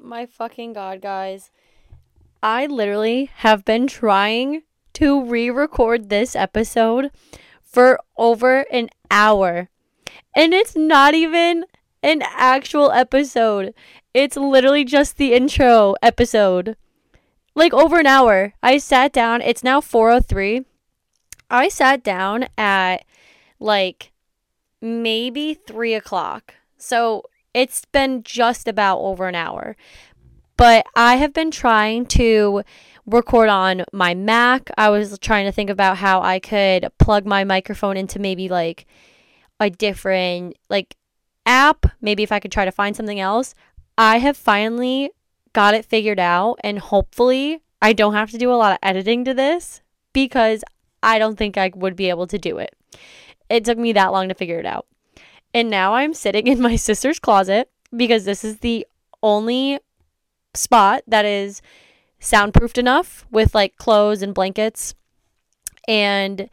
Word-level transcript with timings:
my 0.00 0.26
fucking 0.26 0.72
god, 0.72 1.00
guys. 1.00 1.50
I 2.42 2.66
literally 2.66 3.30
have 3.36 3.64
been 3.64 3.86
trying 3.86 4.62
to 4.94 5.24
re 5.24 5.50
record 5.50 6.08
this 6.08 6.36
episode 6.36 7.10
for 7.62 8.00
over 8.16 8.60
an 8.70 8.88
hour. 9.10 9.68
And 10.34 10.54
it's 10.54 10.76
not 10.76 11.14
even 11.14 11.64
an 12.02 12.22
actual 12.22 12.90
episode. 12.92 13.74
It's 14.14 14.36
literally 14.36 14.84
just 14.84 15.16
the 15.16 15.34
intro 15.34 15.94
episode. 16.02 16.76
Like 17.54 17.74
over 17.74 17.98
an 17.98 18.06
hour. 18.06 18.54
I 18.62 18.78
sat 18.78 19.12
down. 19.12 19.42
It's 19.42 19.64
now 19.64 19.80
4:03. 19.80 20.64
I 21.50 21.68
sat 21.68 22.02
down 22.02 22.46
at 22.56 23.04
like 23.58 24.12
maybe 24.80 25.54
three 25.54 25.94
o'clock. 25.94 26.54
So 26.76 27.24
it's 27.56 27.86
been 27.86 28.22
just 28.22 28.68
about 28.68 28.98
over 28.98 29.26
an 29.26 29.34
hour. 29.34 29.76
But 30.58 30.84
I 30.94 31.16
have 31.16 31.32
been 31.32 31.50
trying 31.50 32.04
to 32.06 32.62
record 33.06 33.48
on 33.48 33.84
my 33.94 34.14
Mac. 34.14 34.70
I 34.76 34.90
was 34.90 35.18
trying 35.18 35.46
to 35.46 35.52
think 35.52 35.70
about 35.70 35.96
how 35.96 36.20
I 36.20 36.38
could 36.38 36.86
plug 36.98 37.24
my 37.24 37.44
microphone 37.44 37.96
into 37.96 38.18
maybe 38.18 38.50
like 38.50 38.86
a 39.58 39.70
different 39.70 40.54
like 40.68 40.96
app, 41.46 41.86
maybe 42.02 42.22
if 42.22 42.30
I 42.30 42.40
could 42.40 42.52
try 42.52 42.66
to 42.66 42.70
find 42.70 42.94
something 42.94 43.20
else. 43.20 43.54
I 43.96 44.18
have 44.18 44.36
finally 44.36 45.10
got 45.54 45.72
it 45.72 45.86
figured 45.86 46.20
out 46.20 46.58
and 46.62 46.78
hopefully 46.78 47.62
I 47.80 47.94
don't 47.94 48.12
have 48.12 48.30
to 48.32 48.38
do 48.38 48.52
a 48.52 48.56
lot 48.56 48.72
of 48.72 48.78
editing 48.82 49.24
to 49.24 49.32
this 49.32 49.80
because 50.12 50.62
I 51.02 51.18
don't 51.18 51.36
think 51.36 51.56
I 51.56 51.70
would 51.74 51.96
be 51.96 52.10
able 52.10 52.26
to 52.26 52.38
do 52.38 52.58
it. 52.58 52.76
It 53.48 53.64
took 53.64 53.78
me 53.78 53.94
that 53.94 54.12
long 54.12 54.28
to 54.28 54.34
figure 54.34 54.58
it 54.58 54.66
out. 54.66 54.86
And 55.56 55.70
now 55.70 55.94
I'm 55.94 56.12
sitting 56.12 56.46
in 56.48 56.60
my 56.60 56.76
sister's 56.88 57.18
closet 57.18 57.70
because 57.96 58.26
this 58.26 58.44
is 58.44 58.58
the 58.58 58.86
only 59.22 59.78
spot 60.52 61.02
that 61.06 61.24
is 61.24 61.62
soundproofed 62.20 62.76
enough 62.76 63.24
with 63.30 63.54
like 63.54 63.78
clothes 63.78 64.20
and 64.20 64.34
blankets. 64.34 64.94
And 65.88 66.50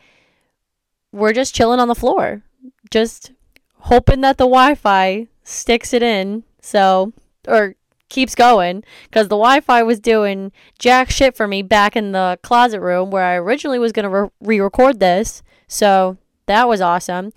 we're 1.11 1.33
just 1.33 1.53
chilling 1.53 1.81
on 1.81 1.89
the 1.89 1.95
floor, 1.95 2.43
just 2.91 3.33
hoping 3.79 4.21
that 4.21 4.37
the 4.37 4.45
Wi 4.45 4.73
Fi 4.73 5.27
sticks 5.43 5.91
it 5.91 6.01
in. 6.01 6.45
So, 6.61 7.11
or 7.45 7.75
keeps 8.07 8.35
going 8.35 8.85
because 9.09 9.27
the 9.27 9.35
Wi-Fi 9.35 9.83
was 9.83 9.99
doing 9.99 10.53
jack 10.79 11.09
shit 11.09 11.35
for 11.35 11.45
me 11.45 11.61
back 11.61 11.97
in 11.97 12.13
the 12.13 12.39
closet 12.41 12.79
room 12.79 13.11
where 13.11 13.25
I 13.25 13.35
originally 13.35 13.79
was 13.79 13.91
gonna 13.91 14.09
re- 14.09 14.29
re-record 14.39 15.01
this. 15.01 15.43
So 15.67 16.17
that 16.45 16.69
was 16.69 16.79
awesome. 16.79 17.33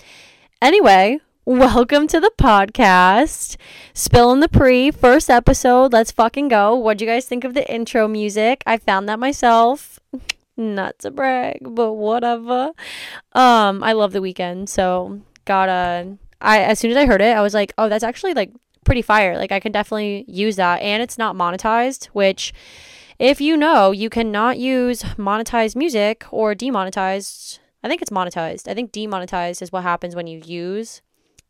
Anyway, 0.63 1.19
welcome 1.47 2.09
to 2.09 2.19
the 2.19 2.33
podcast. 2.37 3.57
Spilling 3.95 4.41
the 4.41 4.49
pre 4.49 4.91
first 4.91 5.31
episode. 5.31 5.93
Let's 5.93 6.11
fucking 6.11 6.49
go. 6.49 6.75
What'd 6.75 7.01
you 7.01 7.07
guys 7.07 7.25
think 7.25 7.45
of 7.45 7.55
the 7.55 7.73
intro 7.73 8.09
music? 8.09 8.65
I 8.67 8.77
found 8.77 9.09
that 9.09 9.21
myself. 9.21 10.01
Not 10.57 10.99
to 11.01 11.13
brag, 11.13 11.59
but 11.63 11.93
whatever. 11.93 12.73
Um, 13.33 13.85
I 13.85 13.93
love 13.93 14.13
the 14.13 14.19
Weeknd, 14.19 14.69
so 14.69 15.21
gotta. 15.45 16.19
I 16.41 16.63
as 16.63 16.81
soon 16.81 16.91
as 16.91 16.97
I 16.97 17.07
heard 17.07 17.23
it, 17.23 17.37
I 17.37 17.43
was 17.43 17.55
like, 17.55 17.73
oh, 17.79 17.89
that's 17.89 18.05
actually 18.05 18.35
like 18.35 18.51
pretty 18.85 19.03
fire. 19.03 19.37
Like 19.37 19.53
I 19.53 19.61
can 19.61 19.71
definitely 19.71 20.25
use 20.27 20.57
that 20.57 20.83
and 20.83 21.01
it's 21.01 21.17
not 21.17 21.37
monetized, 21.37 22.07
which 22.07 22.53
if 23.21 23.41
you 23.41 23.57
know, 23.57 23.93
you 23.93 24.11
cannot 24.11 24.59
use 24.59 25.03
monetized 25.15 25.77
music 25.77 26.25
or 26.33 26.57
demonetized. 26.57 27.61
I 27.85 27.89
think 27.89 28.03
it's 28.03 28.11
monetized. 28.11 28.67
I 28.67 28.75
think 28.75 28.91
demonetized 28.91 29.63
is 29.63 29.71
what 29.71 29.85
happens 29.85 30.17
when 30.17 30.27
you 30.27 30.43
use 30.45 31.03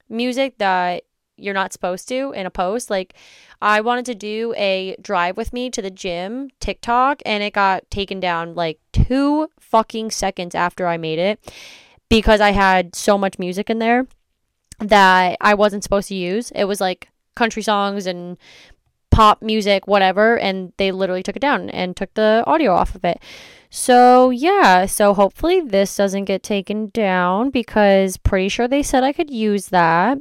music 0.08 0.58
that 0.58 1.04
you're 1.36 1.54
not 1.54 1.72
supposed 1.72 2.08
to 2.08 2.32
in 2.32 2.46
a 2.46 2.50
post. 2.50 2.90
Like 2.90 3.14
I 3.60 3.80
wanted 3.80 4.06
to 4.06 4.14
do 4.14 4.54
a 4.56 4.96
drive 5.00 5.36
with 5.36 5.52
me 5.52 5.70
to 5.70 5.82
the 5.82 5.90
gym 5.90 6.50
TikTok 6.60 7.22
and 7.26 7.42
it 7.42 7.52
got 7.52 7.90
taken 7.90 8.20
down 8.20 8.54
like 8.54 8.78
2 8.92 9.48
fucking 9.60 10.10
seconds 10.10 10.54
after 10.54 10.86
I 10.86 10.96
made 10.96 11.18
it 11.18 11.52
because 12.08 12.40
I 12.40 12.52
had 12.52 12.94
so 12.94 13.18
much 13.18 13.38
music 13.38 13.68
in 13.68 13.78
there 13.78 14.06
that 14.78 15.36
I 15.40 15.54
wasn't 15.54 15.82
supposed 15.82 16.08
to 16.08 16.14
use. 16.14 16.50
It 16.52 16.64
was 16.64 16.80
like 16.80 17.08
country 17.34 17.62
songs 17.62 18.06
and 18.06 18.38
pop 19.10 19.42
music, 19.42 19.86
whatever, 19.86 20.38
and 20.38 20.72
they 20.76 20.92
literally 20.92 21.22
took 21.22 21.36
it 21.36 21.42
down 21.42 21.70
and 21.70 21.96
took 21.96 22.12
the 22.14 22.44
audio 22.46 22.74
off 22.74 22.94
of 22.94 23.04
it. 23.04 23.20
So, 23.70 24.30
yeah, 24.30 24.86
so 24.86 25.14
hopefully 25.14 25.60
this 25.60 25.96
doesn't 25.96 26.24
get 26.24 26.42
taken 26.42 26.90
down 26.90 27.50
because 27.50 28.16
pretty 28.16 28.48
sure 28.48 28.68
they 28.68 28.82
said 28.82 29.04
I 29.04 29.12
could 29.12 29.30
use 29.30 29.68
that. 29.68 30.18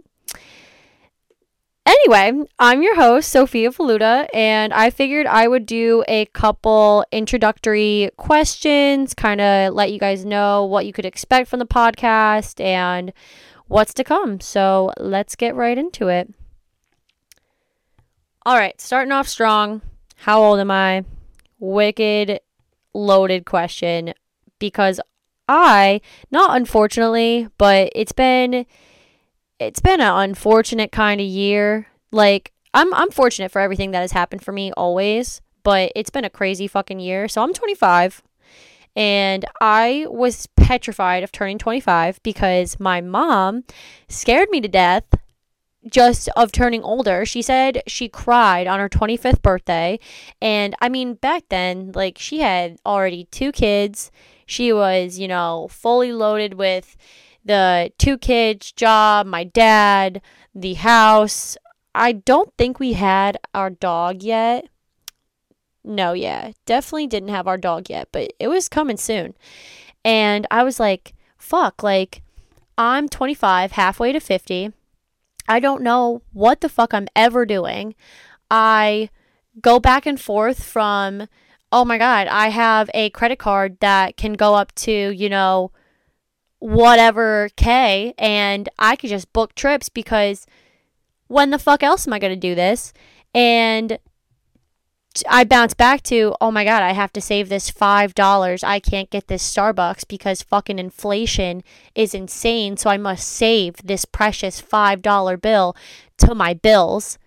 Anyway, 1.85 2.45
I'm 2.57 2.81
your 2.81 2.95
host, 2.95 3.29
Sophia 3.29 3.69
Filuta, 3.69 4.27
and 4.33 4.73
I 4.73 4.89
figured 4.89 5.27
I 5.27 5.47
would 5.47 5.67
do 5.67 6.03
a 6.07 6.25
couple 6.27 7.05
introductory 7.11 8.09
questions, 8.17 9.13
kind 9.13 9.39
of 9.39 9.73
let 9.73 9.91
you 9.91 9.99
guys 9.99 10.25
know 10.25 10.65
what 10.65 10.87
you 10.87 10.93
could 10.93 11.05
expect 11.05 11.47
from 11.47 11.59
the 11.59 11.65
podcast 11.67 12.59
and 12.59 13.13
what's 13.67 13.93
to 13.93 14.03
come. 14.03 14.39
So, 14.39 14.93
let's 14.97 15.35
get 15.35 15.53
right 15.53 15.77
into 15.77 16.07
it. 16.07 16.33
All 18.47 18.55
right, 18.55 18.79
starting 18.79 19.11
off 19.11 19.27
strong. 19.27 19.81
How 20.17 20.39
old 20.39 20.59
am 20.59 20.69
I? 20.69 21.03
Wicked 21.57 22.41
loaded 22.93 23.43
question 23.43 24.13
because 24.59 25.01
I, 25.49 25.99
not 26.29 26.55
unfortunately, 26.55 27.47
but 27.57 27.91
it's 27.95 28.11
been 28.11 28.67
it's 29.57 29.79
been 29.79 29.99
an 29.99 30.29
unfortunate 30.29 30.91
kind 30.91 31.19
of 31.19 31.25
year. 31.25 31.87
Like 32.11 32.53
I'm 32.71 32.93
I'm 32.93 33.09
fortunate 33.09 33.49
for 33.49 33.61
everything 33.61 33.89
that 33.91 34.01
has 34.01 34.11
happened 34.11 34.43
for 34.43 34.51
me 34.51 34.71
always, 34.73 35.41
but 35.63 35.91
it's 35.95 36.11
been 36.11 36.23
a 36.23 36.29
crazy 36.29 36.67
fucking 36.67 36.99
year. 36.99 37.27
So 37.27 37.41
I'm 37.41 37.51
25 37.51 38.21
and 38.95 39.43
I 39.59 40.05
was 40.07 40.47
petrified 40.55 41.23
of 41.23 41.31
turning 41.31 41.57
25 41.57 42.21
because 42.21 42.79
my 42.79 43.01
mom 43.01 43.63
scared 44.07 44.49
me 44.51 44.61
to 44.61 44.67
death 44.67 45.05
just 45.89 46.29
of 46.35 46.51
turning 46.51 46.83
older. 46.83 47.25
She 47.25 47.41
said 47.41 47.83
she 47.87 48.09
cried 48.09 48.67
on 48.67 48.79
her 48.79 48.89
25th 48.89 49.41
birthday. 49.41 49.99
And 50.41 50.75
I 50.81 50.89
mean, 50.89 51.15
back 51.15 51.43
then, 51.49 51.91
like, 51.93 52.17
she 52.17 52.39
had 52.39 52.77
already 52.85 53.25
two 53.31 53.51
kids. 53.51 54.11
She 54.45 54.73
was, 54.73 55.19
you 55.19 55.27
know, 55.27 55.67
fully 55.69 56.11
loaded 56.11 56.55
with 56.55 56.95
the 57.43 57.91
two 57.97 58.17
kids, 58.17 58.71
job, 58.71 59.27
my 59.27 59.43
dad, 59.43 60.21
the 60.53 60.75
house. 60.75 61.57
I 61.93 62.11
don't 62.11 62.51
think 62.57 62.79
we 62.79 62.93
had 62.93 63.37
our 63.53 63.69
dog 63.69 64.23
yet. 64.23 64.67
No, 65.83 66.13
yeah, 66.13 66.51
definitely 66.65 67.07
didn't 67.07 67.29
have 67.29 67.47
our 67.47 67.57
dog 67.57 67.89
yet, 67.89 68.09
but 68.11 68.33
it 68.39 68.47
was 68.47 68.67
coming 68.67 68.97
soon. 68.97 69.35
And 70.03 70.47
I 70.49 70.63
was 70.63 70.79
like, 70.79 71.13
fuck, 71.37 71.83
like, 71.83 72.23
I'm 72.75 73.07
25, 73.07 73.73
halfway 73.73 74.11
to 74.11 74.19
50 74.19 74.73
I 75.47 75.59
don't 75.59 75.81
know 75.83 76.21
what 76.33 76.61
the 76.61 76.69
fuck 76.69 76.93
I'm 76.93 77.07
ever 77.15 77.45
doing. 77.45 77.95
I 78.49 79.09
go 79.61 79.79
back 79.79 80.05
and 80.05 80.19
forth 80.19 80.63
from, 80.63 81.27
oh 81.71 81.85
my 81.85 81.97
God, 81.97 82.27
I 82.27 82.49
have 82.49 82.89
a 82.93 83.09
credit 83.11 83.39
card 83.39 83.79
that 83.79 84.17
can 84.17 84.33
go 84.33 84.55
up 84.55 84.73
to, 84.75 84.91
you 84.91 85.29
know, 85.29 85.71
whatever 86.59 87.49
K, 87.55 88.13
and 88.17 88.69
I 88.79 88.95
could 88.95 89.09
just 89.09 89.33
book 89.33 89.55
trips 89.55 89.89
because 89.89 90.45
when 91.27 91.51
the 91.51 91.59
fuck 91.59 91.83
else 91.83 92.07
am 92.07 92.13
I 92.13 92.19
going 92.19 92.33
to 92.33 92.39
do 92.39 92.55
this? 92.55 92.93
And 93.33 93.99
I 95.27 95.43
bounce 95.43 95.73
back 95.73 96.01
to, 96.03 96.35
oh 96.41 96.51
my 96.51 96.65
God, 96.65 96.83
I 96.83 96.91
have 96.91 97.13
to 97.13 97.21
save 97.21 97.49
this 97.49 97.71
$5. 97.71 98.63
I 98.63 98.79
can't 98.79 99.09
get 99.09 99.27
this 99.27 99.53
Starbucks 99.53 100.07
because 100.07 100.41
fucking 100.41 100.79
inflation 100.79 101.63
is 101.93 102.13
insane. 102.13 102.77
So 102.77 102.89
I 102.89 102.97
must 102.97 103.27
save 103.27 103.75
this 103.77 104.05
precious 104.05 104.61
$5 104.61 105.41
bill 105.41 105.75
to 106.17 106.35
my 106.35 106.53
bills. 106.53 107.17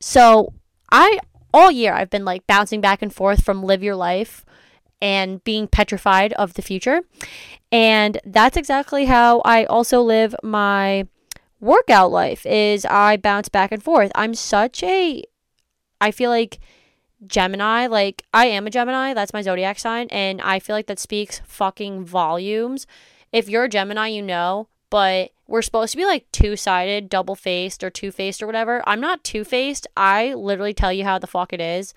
So 0.00 0.52
I, 0.90 1.18
all 1.52 1.70
year, 1.70 1.94
I've 1.94 2.10
been 2.10 2.24
like 2.24 2.46
bouncing 2.46 2.80
back 2.80 3.02
and 3.02 3.12
forth 3.12 3.44
from 3.44 3.62
live 3.62 3.82
your 3.82 3.96
life 3.96 4.44
and 5.00 5.42
being 5.42 5.66
petrified 5.66 6.32
of 6.34 6.54
the 6.54 6.62
future. 6.62 7.02
And 7.72 8.20
that's 8.24 8.56
exactly 8.56 9.06
how 9.06 9.40
I 9.40 9.64
also 9.64 10.02
live 10.02 10.34
my 10.42 11.06
workout 11.60 12.10
life 12.10 12.44
is 12.44 12.84
I 12.84 13.16
bounce 13.16 13.48
back 13.48 13.72
and 13.72 13.82
forth. 13.82 14.12
I'm 14.14 14.34
such 14.34 14.82
a 14.82 15.24
I 16.00 16.10
feel 16.10 16.30
like 16.30 16.58
Gemini, 17.26 17.86
like 17.86 18.24
I 18.32 18.46
am 18.46 18.66
a 18.66 18.70
Gemini, 18.70 19.14
that's 19.14 19.32
my 19.32 19.42
zodiac 19.42 19.78
sign, 19.78 20.08
and 20.10 20.40
I 20.40 20.58
feel 20.58 20.74
like 20.74 20.86
that 20.86 20.98
speaks 20.98 21.40
fucking 21.44 22.04
volumes. 22.04 22.86
If 23.32 23.48
you're 23.48 23.64
a 23.64 23.68
Gemini, 23.68 24.08
you 24.08 24.22
know, 24.22 24.68
but 24.90 25.30
we're 25.46 25.62
supposed 25.62 25.92
to 25.92 25.96
be 25.96 26.04
like 26.04 26.30
two 26.32 26.56
sided, 26.56 27.08
double 27.08 27.34
faced, 27.34 27.82
or 27.82 27.90
two 27.90 28.10
faced, 28.10 28.42
or 28.42 28.46
whatever. 28.46 28.82
I'm 28.86 29.00
not 29.00 29.24
two 29.24 29.44
faced. 29.44 29.86
I 29.96 30.34
literally 30.34 30.74
tell 30.74 30.92
you 30.92 31.04
how 31.04 31.18
the 31.18 31.26
fuck 31.26 31.52
it 31.52 31.60
is. 31.60 31.94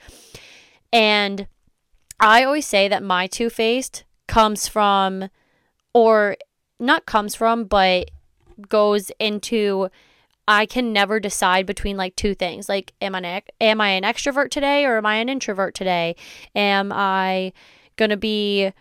And 0.93 1.47
I 2.19 2.43
always 2.43 2.65
say 2.65 2.87
that 2.87 3.03
my 3.03 3.27
two 3.27 3.49
faced 3.49 4.03
comes 4.27 4.67
from, 4.67 5.29
or 5.93 6.37
not 6.79 7.05
comes 7.05 7.35
from, 7.35 7.65
but 7.65 8.11
goes 8.69 9.11
into 9.19 9.89
I 10.47 10.65
can 10.65 10.93
never 10.93 11.19
decide 11.19 11.65
between 11.65 11.97
like 11.97 12.15
two 12.15 12.35
things. 12.35 12.69
Like, 12.69 12.93
am 13.01 13.15
I 13.15 13.19
an, 13.19 13.41
am 13.61 13.81
I 13.81 13.89
an 13.89 14.03
extrovert 14.03 14.49
today 14.49 14.85
or 14.85 14.97
am 14.97 15.05
I 15.05 15.15
an 15.15 15.29
introvert 15.29 15.73
today? 15.75 16.15
Am 16.55 16.91
I 16.91 17.53
gonna 17.97 18.17
be 18.17 18.71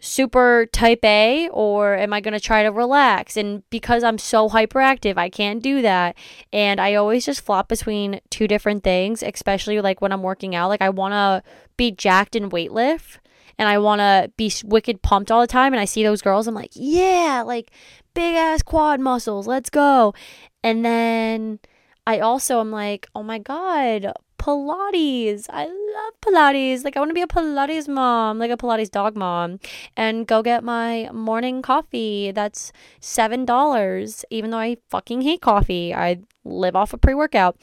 super 0.00 0.66
type 0.72 1.04
A 1.04 1.48
or 1.50 1.94
am 1.94 2.12
I 2.12 2.20
going 2.20 2.34
to 2.34 2.40
try 2.40 2.62
to 2.62 2.70
relax? 2.70 3.36
And 3.36 3.62
because 3.70 4.02
I'm 4.02 4.18
so 4.18 4.48
hyperactive, 4.48 5.16
I 5.16 5.28
can't 5.28 5.62
do 5.62 5.82
that. 5.82 6.16
And 6.52 6.80
I 6.80 6.94
always 6.94 7.26
just 7.26 7.42
flop 7.42 7.68
between 7.68 8.20
two 8.30 8.48
different 8.48 8.82
things, 8.82 9.22
especially 9.22 9.80
like 9.80 10.00
when 10.00 10.12
I'm 10.12 10.22
working 10.22 10.54
out. 10.54 10.68
Like 10.68 10.82
I 10.82 10.90
want 10.90 11.12
to 11.12 11.42
be 11.76 11.90
jacked 11.90 12.34
and 12.34 12.50
weightlift 12.50 13.18
and 13.58 13.68
I 13.68 13.78
want 13.78 14.00
to 14.00 14.32
be 14.36 14.52
wicked 14.64 15.02
pumped 15.02 15.30
all 15.30 15.40
the 15.40 15.46
time. 15.46 15.72
And 15.72 15.80
I 15.80 15.84
see 15.84 16.02
those 16.02 16.22
girls, 16.22 16.46
I'm 16.46 16.54
like, 16.54 16.72
yeah, 16.74 17.42
like 17.46 17.70
big 18.14 18.34
ass 18.34 18.62
quad 18.62 19.00
muscles, 19.00 19.46
let's 19.46 19.70
go. 19.70 20.14
And 20.62 20.84
then 20.84 21.60
I 22.06 22.18
also 22.20 22.60
am 22.60 22.70
like, 22.70 23.08
oh 23.14 23.22
my 23.22 23.38
God, 23.38 24.12
Pilates. 24.38 25.46
I 25.50 25.66
love 25.66 26.20
Pilates. 26.22 26.82
Like, 26.84 26.96
I 26.96 27.00
want 27.00 27.10
to 27.10 27.14
be 27.14 27.22
a 27.22 27.26
Pilates 27.26 27.88
mom, 27.88 28.38
like 28.38 28.50
a 28.50 28.56
Pilates 28.56 28.90
dog 28.90 29.14
mom, 29.14 29.60
and 29.96 30.26
go 30.26 30.42
get 30.42 30.64
my 30.64 31.10
morning 31.12 31.60
coffee. 31.60 32.30
That's 32.32 32.72
$7, 33.00 34.24
even 34.30 34.50
though 34.50 34.58
I 34.58 34.78
fucking 34.88 35.20
hate 35.20 35.42
coffee. 35.42 35.94
I 35.94 36.20
live 36.44 36.74
off 36.74 36.92
a 36.92 36.96
of 36.96 37.02
pre 37.02 37.14
workout, 37.14 37.58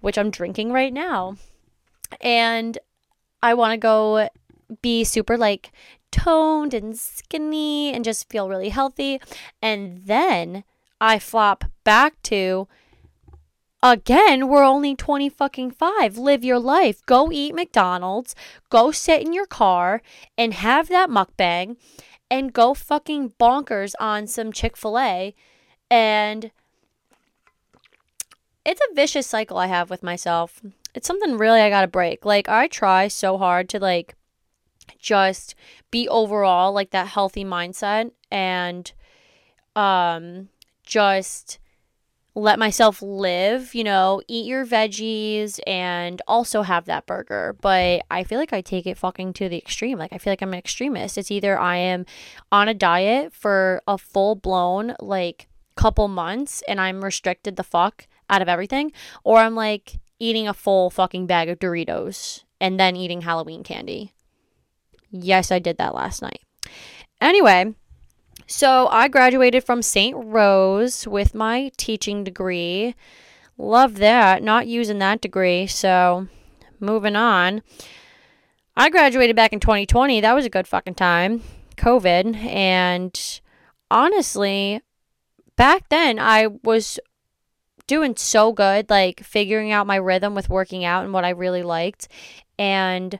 which 0.00 0.18
I'm 0.18 0.30
drinking 0.30 0.72
right 0.72 0.92
now. 0.92 1.36
And 2.20 2.78
I 3.42 3.54
want 3.54 3.72
to 3.72 3.78
go 3.78 4.28
be 4.82 5.04
super 5.04 5.36
like 5.38 5.70
toned 6.10 6.74
and 6.74 6.98
skinny 6.98 7.92
and 7.92 8.04
just 8.04 8.28
feel 8.28 8.48
really 8.48 8.70
healthy. 8.70 9.20
And 9.62 10.02
then 10.04 10.64
I 11.00 11.18
flop 11.18 11.64
back 11.84 12.20
to 12.24 12.68
Again, 13.80 14.48
we're 14.48 14.64
only 14.64 14.96
20 14.96 15.28
fucking 15.28 15.70
5. 15.70 16.18
Live 16.18 16.42
your 16.42 16.58
life. 16.58 17.06
Go 17.06 17.30
eat 17.30 17.54
McDonald's. 17.54 18.34
Go 18.70 18.90
sit 18.90 19.22
in 19.22 19.32
your 19.32 19.46
car 19.46 20.02
and 20.36 20.52
have 20.54 20.88
that 20.88 21.08
mukbang 21.08 21.76
and 22.28 22.52
go 22.52 22.74
fucking 22.74 23.34
bonkers 23.38 23.94
on 24.00 24.26
some 24.26 24.52
Chick-fil-A 24.52 25.34
and 25.90 26.50
it's 28.64 28.80
a 28.90 28.94
vicious 28.94 29.26
cycle 29.26 29.56
I 29.56 29.66
have 29.68 29.88
with 29.88 30.02
myself. 30.02 30.60
It's 30.94 31.06
something 31.06 31.38
really 31.38 31.60
I 31.60 31.70
got 31.70 31.82
to 31.82 31.86
break. 31.86 32.24
Like 32.24 32.48
I 32.48 32.66
try 32.66 33.08
so 33.08 33.38
hard 33.38 33.68
to 33.70 33.78
like 33.78 34.16
just 34.98 35.54
be 35.90 36.08
overall 36.08 36.72
like 36.72 36.90
that 36.90 37.06
healthy 37.06 37.44
mindset 37.44 38.10
and 38.30 38.92
um 39.76 40.48
just 40.88 41.58
let 42.34 42.58
myself 42.58 43.02
live, 43.02 43.74
you 43.74 43.84
know, 43.84 44.22
eat 44.28 44.46
your 44.46 44.64
veggies 44.64 45.60
and 45.66 46.22
also 46.26 46.62
have 46.62 46.86
that 46.86 47.06
burger. 47.06 47.56
But 47.60 48.02
I 48.10 48.24
feel 48.24 48.38
like 48.38 48.52
I 48.52 48.60
take 48.60 48.86
it 48.86 48.96
fucking 48.96 49.34
to 49.34 49.48
the 49.48 49.58
extreme. 49.58 49.98
Like 49.98 50.12
I 50.12 50.18
feel 50.18 50.32
like 50.32 50.42
I'm 50.42 50.52
an 50.52 50.58
extremist. 50.58 51.18
It's 51.18 51.30
either 51.30 51.58
I 51.58 51.76
am 51.76 52.06
on 52.50 52.68
a 52.68 52.74
diet 52.74 53.32
for 53.32 53.82
a 53.86 53.98
full 53.98 54.34
blown 54.34 54.94
like 55.00 55.48
couple 55.76 56.08
months 56.08 56.62
and 56.66 56.80
I'm 56.80 57.04
restricted 57.04 57.56
the 57.56 57.62
fuck 57.64 58.06
out 58.30 58.42
of 58.42 58.48
everything, 58.48 58.92
or 59.24 59.38
I'm 59.38 59.54
like 59.54 59.98
eating 60.18 60.48
a 60.48 60.54
full 60.54 60.90
fucking 60.90 61.26
bag 61.26 61.48
of 61.48 61.58
Doritos 61.58 62.44
and 62.60 62.78
then 62.78 62.96
eating 62.96 63.22
Halloween 63.22 63.62
candy. 63.62 64.12
Yes, 65.10 65.50
I 65.50 65.58
did 65.58 65.78
that 65.78 65.94
last 65.94 66.22
night. 66.22 66.40
Anyway, 67.20 67.74
so 68.48 68.88
I 68.88 69.08
graduated 69.08 69.62
from 69.62 69.82
St. 69.82 70.16
Rose 70.18 71.06
with 71.06 71.34
my 71.34 71.70
teaching 71.76 72.24
degree. 72.24 72.94
Love 73.58 73.96
that. 73.96 74.42
Not 74.42 74.66
using 74.66 74.98
that 75.00 75.20
degree. 75.20 75.66
So 75.66 76.28
moving 76.80 77.14
on. 77.14 77.62
I 78.74 78.88
graduated 78.88 79.36
back 79.36 79.52
in 79.52 79.60
2020. 79.60 80.20
That 80.22 80.34
was 80.34 80.46
a 80.46 80.50
good 80.50 80.66
fucking 80.66 80.94
time. 80.94 81.42
COVID. 81.76 82.36
And 82.36 83.40
honestly, 83.90 84.80
back 85.56 85.88
then 85.90 86.18
I 86.18 86.46
was 86.64 86.98
doing 87.86 88.14
so 88.16 88.52
good, 88.52 88.88
like 88.88 89.22
figuring 89.24 89.72
out 89.72 89.86
my 89.86 89.96
rhythm 89.96 90.34
with 90.34 90.48
working 90.48 90.86
out 90.86 91.04
and 91.04 91.12
what 91.12 91.24
I 91.24 91.30
really 91.30 91.62
liked. 91.62 92.08
And 92.58 93.18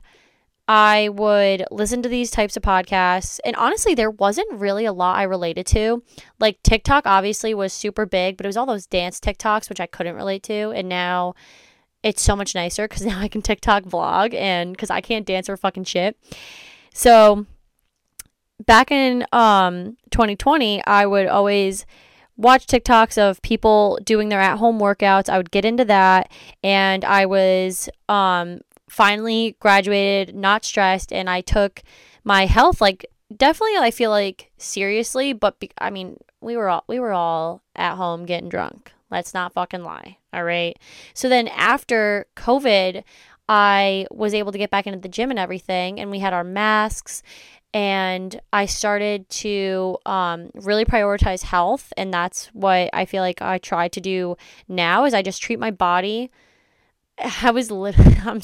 I 0.69 1.09
would 1.09 1.65
listen 1.71 2.03
to 2.03 2.09
these 2.09 2.29
types 2.29 2.55
of 2.55 2.61
podcasts. 2.61 3.39
And 3.43 3.55
honestly, 3.55 3.95
there 3.95 4.11
wasn't 4.11 4.53
really 4.53 4.85
a 4.85 4.93
lot 4.93 5.17
I 5.17 5.23
related 5.23 5.65
to. 5.67 6.03
Like 6.39 6.61
TikTok 6.61 7.07
obviously 7.07 7.55
was 7.55 7.73
super 7.73 8.05
big, 8.05 8.37
but 8.37 8.45
it 8.45 8.49
was 8.49 8.55
all 8.55 8.67
those 8.67 8.85
dance 8.85 9.19
TikToks, 9.19 9.67
which 9.67 9.79
I 9.79 9.87
couldn't 9.87 10.15
relate 10.15 10.43
to. 10.43 10.69
And 10.69 10.87
now 10.87 11.33
it's 12.03 12.21
so 12.21 12.35
much 12.35 12.53
nicer 12.53 12.87
because 12.87 13.03
now 13.05 13.19
I 13.19 13.27
can 13.27 13.41
TikTok 13.41 13.85
vlog 13.85 14.35
and 14.35 14.71
because 14.73 14.91
I 14.91 15.01
can't 15.01 15.25
dance 15.25 15.49
or 15.49 15.57
fucking 15.57 15.85
shit. 15.85 16.15
So 16.93 17.47
back 18.63 18.91
in 18.91 19.25
um 19.31 19.97
2020, 20.11 20.85
I 20.85 21.07
would 21.07 21.25
always 21.25 21.87
watch 22.37 22.67
TikToks 22.67 23.17
of 23.17 23.41
people 23.41 23.97
doing 24.03 24.29
their 24.29 24.39
at 24.39 24.59
home 24.59 24.79
workouts. 24.79 25.29
I 25.29 25.37
would 25.37 25.49
get 25.49 25.65
into 25.65 25.85
that 25.85 26.31
and 26.63 27.03
I 27.03 27.25
was 27.25 27.89
um 28.07 28.59
finally 28.89 29.55
graduated, 29.59 30.35
not 30.35 30.65
stressed, 30.65 31.13
and 31.13 31.29
I 31.29 31.41
took 31.41 31.81
my 32.23 32.45
health 32.45 32.81
like 32.81 33.05
definitely 33.35 33.77
I 33.77 33.91
feel 33.91 34.09
like 34.11 34.51
seriously, 34.57 35.33
but 35.33 35.59
be- 35.59 35.71
I 35.79 35.89
mean, 35.89 36.17
we 36.41 36.57
were 36.57 36.69
all 36.69 36.83
we 36.87 36.99
were 36.99 37.13
all 37.13 37.61
at 37.75 37.95
home 37.95 38.25
getting 38.25 38.49
drunk. 38.49 38.91
Let's 39.11 39.33
not 39.33 39.53
fucking 39.53 39.83
lie. 39.83 40.17
All 40.33 40.43
right. 40.43 40.77
So 41.13 41.29
then 41.29 41.47
after 41.49 42.27
COVID, 42.35 43.03
I 43.47 44.05
was 44.11 44.33
able 44.35 44.51
to 44.51 44.57
get 44.57 44.69
back 44.69 44.85
into 44.85 44.99
the 44.99 45.09
gym 45.09 45.31
and 45.31 45.39
everything, 45.39 45.99
and 45.99 46.11
we 46.11 46.19
had 46.19 46.33
our 46.33 46.43
masks. 46.43 47.23
And 47.71 48.39
I 48.51 48.65
started 48.65 49.29
to 49.29 49.97
um, 50.05 50.49
really 50.55 50.85
prioritize 50.85 51.43
health, 51.43 51.93
and 51.97 52.11
that's 52.11 52.47
what 52.47 52.89
I 52.93 53.05
feel 53.05 53.21
like 53.21 53.41
I 53.41 53.59
try 53.59 53.87
to 53.89 54.01
do 54.01 54.37
now. 54.67 55.05
Is 55.05 55.13
I 55.13 55.21
just 55.21 55.41
treat 55.41 55.59
my 55.59 55.71
body. 55.71 56.31
I 57.43 57.51
was 57.51 57.69
literally, 57.69 58.17
I'm 58.25 58.41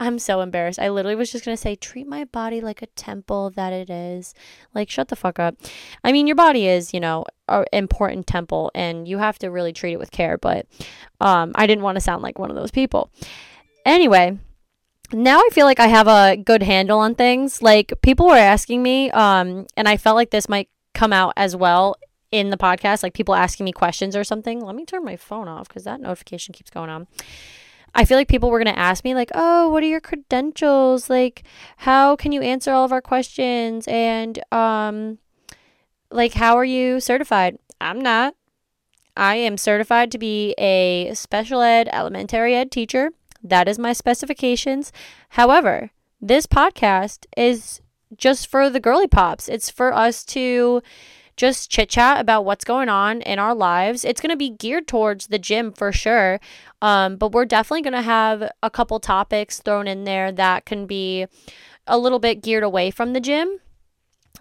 I'm 0.00 0.18
so 0.18 0.40
embarrassed. 0.40 0.78
I 0.78 0.88
literally 0.88 1.16
was 1.16 1.32
just 1.32 1.44
going 1.44 1.56
to 1.56 1.60
say, 1.60 1.74
treat 1.74 2.06
my 2.06 2.24
body 2.24 2.60
like 2.60 2.82
a 2.82 2.86
temple 2.86 3.50
that 3.50 3.72
it 3.72 3.90
is. 3.90 4.34
Like, 4.74 4.90
shut 4.90 5.08
the 5.08 5.16
fuck 5.16 5.38
up. 5.38 5.56
I 6.04 6.12
mean, 6.12 6.26
your 6.26 6.36
body 6.36 6.66
is, 6.66 6.92
you 6.94 7.00
know, 7.00 7.24
an 7.48 7.64
important 7.72 8.26
temple 8.26 8.70
and 8.74 9.06
you 9.06 9.18
have 9.18 9.38
to 9.40 9.50
really 9.50 9.72
treat 9.72 9.92
it 9.92 9.98
with 9.98 10.10
care. 10.10 10.38
But 10.38 10.66
um, 11.20 11.52
I 11.54 11.66
didn't 11.66 11.84
want 11.84 11.96
to 11.96 12.00
sound 12.00 12.22
like 12.22 12.38
one 12.38 12.50
of 12.50 12.56
those 12.56 12.70
people. 12.70 13.10
Anyway, 13.84 14.38
now 15.12 15.38
I 15.38 15.48
feel 15.52 15.66
like 15.66 15.80
I 15.80 15.88
have 15.88 16.08
a 16.08 16.36
good 16.36 16.62
handle 16.62 16.98
on 16.98 17.14
things. 17.14 17.60
Like, 17.60 17.92
people 18.02 18.26
were 18.26 18.36
asking 18.36 18.82
me, 18.82 19.10
um, 19.10 19.66
and 19.76 19.88
I 19.88 19.96
felt 19.96 20.16
like 20.16 20.30
this 20.30 20.48
might 20.48 20.68
come 20.94 21.12
out 21.12 21.32
as 21.36 21.56
well 21.56 21.96
in 22.32 22.48
the 22.48 22.56
podcast, 22.56 23.02
like 23.02 23.12
people 23.12 23.34
asking 23.34 23.64
me 23.64 23.72
questions 23.72 24.16
or 24.16 24.24
something. 24.24 24.60
Let 24.60 24.74
me 24.74 24.86
turn 24.86 25.04
my 25.04 25.16
phone 25.16 25.48
off 25.48 25.68
because 25.68 25.84
that 25.84 26.00
notification 26.00 26.54
keeps 26.54 26.70
going 26.70 26.88
on. 26.88 27.06
I 27.94 28.04
feel 28.04 28.16
like 28.16 28.28
people 28.28 28.50
were 28.50 28.62
going 28.62 28.74
to 28.74 28.78
ask 28.78 29.04
me, 29.04 29.14
like, 29.14 29.30
oh, 29.34 29.68
what 29.68 29.82
are 29.82 29.86
your 29.86 30.00
credentials? 30.00 31.10
Like, 31.10 31.42
how 31.78 32.16
can 32.16 32.32
you 32.32 32.40
answer 32.40 32.72
all 32.72 32.84
of 32.84 32.92
our 32.92 33.02
questions? 33.02 33.86
And, 33.86 34.42
um, 34.52 35.18
like, 36.10 36.34
how 36.34 36.56
are 36.56 36.64
you 36.64 37.00
certified? 37.00 37.58
I'm 37.80 38.00
not. 38.00 38.34
I 39.16 39.36
am 39.36 39.58
certified 39.58 40.10
to 40.12 40.18
be 40.18 40.54
a 40.58 41.12
special 41.14 41.60
ed, 41.60 41.88
elementary 41.92 42.54
ed 42.54 42.70
teacher. 42.70 43.10
That 43.42 43.68
is 43.68 43.78
my 43.78 43.92
specifications. 43.92 44.92
However, 45.30 45.90
this 46.20 46.46
podcast 46.46 47.26
is 47.36 47.80
just 48.16 48.46
for 48.46 48.70
the 48.70 48.80
girly 48.80 49.08
pops. 49.08 49.48
It's 49.48 49.68
for 49.68 49.92
us 49.92 50.24
to 50.26 50.82
just 51.42 51.68
chit 51.68 51.88
chat 51.88 52.20
about 52.20 52.44
what's 52.44 52.64
going 52.64 52.88
on 52.88 53.20
in 53.22 53.40
our 53.40 53.52
lives. 53.52 54.04
It's 54.04 54.20
going 54.20 54.30
to 54.30 54.36
be 54.36 54.48
geared 54.48 54.86
towards 54.86 55.26
the 55.26 55.40
gym 55.40 55.72
for 55.72 55.90
sure. 55.90 56.38
Um, 56.80 57.16
but 57.16 57.32
we're 57.32 57.46
definitely 57.46 57.82
going 57.82 57.94
to 57.94 58.02
have 58.02 58.48
a 58.62 58.70
couple 58.70 59.00
topics 59.00 59.58
thrown 59.58 59.88
in 59.88 60.04
there 60.04 60.30
that 60.30 60.66
can 60.66 60.86
be 60.86 61.26
a 61.88 61.98
little 61.98 62.20
bit 62.20 62.44
geared 62.44 62.62
away 62.62 62.92
from 62.92 63.12
the 63.12 63.18
gym. 63.18 63.58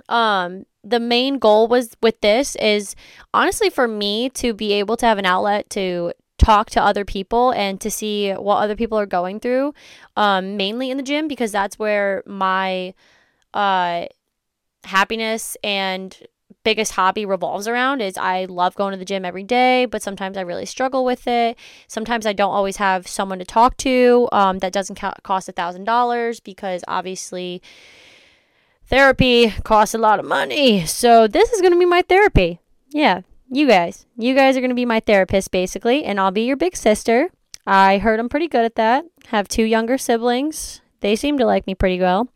Um, 0.10 0.68
the 0.84 1.00
main 1.00 1.40
goal 1.40 1.68
was 1.68 1.98
with 2.04 2.22
this 2.22 2.56
is 2.58 2.96
honestly 3.34 3.72
for 3.72 3.88
me 3.88 4.30
to 4.36 4.54
be 4.54 4.74
able 4.74 4.96
to 4.98 5.08
have 5.08 5.18
an 5.18 5.26
outlet 5.26 5.72
to 5.72 6.14
talk 6.38 6.70
to 6.70 6.84
other 6.84 7.04
people 7.04 7.50
and 7.50 7.82
to 7.82 7.90
see 7.90 8.32
what 8.34 8.58
other 8.58 8.76
people 8.76 9.00
are 9.00 9.08
going 9.08 9.40
through 9.40 9.74
um, 10.18 10.56
mainly 10.56 10.92
in 10.92 10.98
the 10.98 11.04
gym 11.04 11.28
because 11.28 11.52
that's 11.52 11.78
where 11.78 12.24
my 12.26 12.94
uh, 13.54 14.06
happiness 14.84 15.56
and 15.64 16.18
biggest 16.64 16.94
hobby 16.94 17.26
revolves 17.26 17.68
around 17.68 18.02
is 18.02 18.18
I 18.18 18.46
love 18.46 18.76
going 18.76 18.92
to 18.92 18.98
the 18.98 19.06
gym 19.06 19.26
every 19.26 19.44
day, 19.44 19.86
but 19.86 20.02
sometimes 20.02 20.38
I 20.38 20.42
really 20.42 20.66
struggle 20.66 21.04
with 21.04 21.28
it. 21.28 21.58
Sometimes 21.88 22.26
I 22.26 22.34
don't 22.34 22.54
always 22.54 22.78
have 22.78 23.08
someone 23.08 23.40
to 23.40 23.46
talk 23.46 23.78
to 23.78 24.30
um, 24.32 24.60
that 24.60 24.74
doesn't 24.74 24.96
ca- 24.96 25.16
cost 25.24 25.50
a 25.50 25.52
thousand 25.52 25.86
dollars 25.86 26.40
because 26.40 26.84
obviously 26.88 27.62
therapy 28.86 29.54
costs 29.64 29.96
a 29.96 29.98
lot 29.98 30.20
of 30.20 30.26
money. 30.26 30.86
So 30.86 31.28
this 31.28 31.52
is 31.52 31.62
going 31.62 31.74
to 31.74 31.80
be 31.80 31.86
my 31.86 32.02
therapy. 32.02 32.60
Yeah, 32.90 33.22
you 33.50 33.68
guys. 33.68 34.06
You 34.18 34.36
guys 34.36 34.58
are 34.58 34.62
going 34.62 34.70
to 34.70 34.76
be 34.76 34.86
my 34.86 35.00
therapist, 35.00 35.52
basically, 35.52 36.04
and 36.04 36.20
I'll 36.20 36.32
be 36.32 36.44
your 36.44 36.58
big 36.58 36.76
sister. 36.76 37.30
I 37.66 38.00
heard 38.00 38.20
I'm 38.20 38.30
pretty 38.30 38.48
good 38.48 38.66
at 38.66 38.76
that. 38.76 39.06
Have 39.28 39.48
two 39.48 39.64
younger 39.64 39.98
siblings. 39.98 40.82
They 41.00 41.16
seem 41.16 41.38
to 41.38 41.46
like 41.46 41.68
me 41.68 41.76
pretty 41.76 42.00
well. 42.00 42.30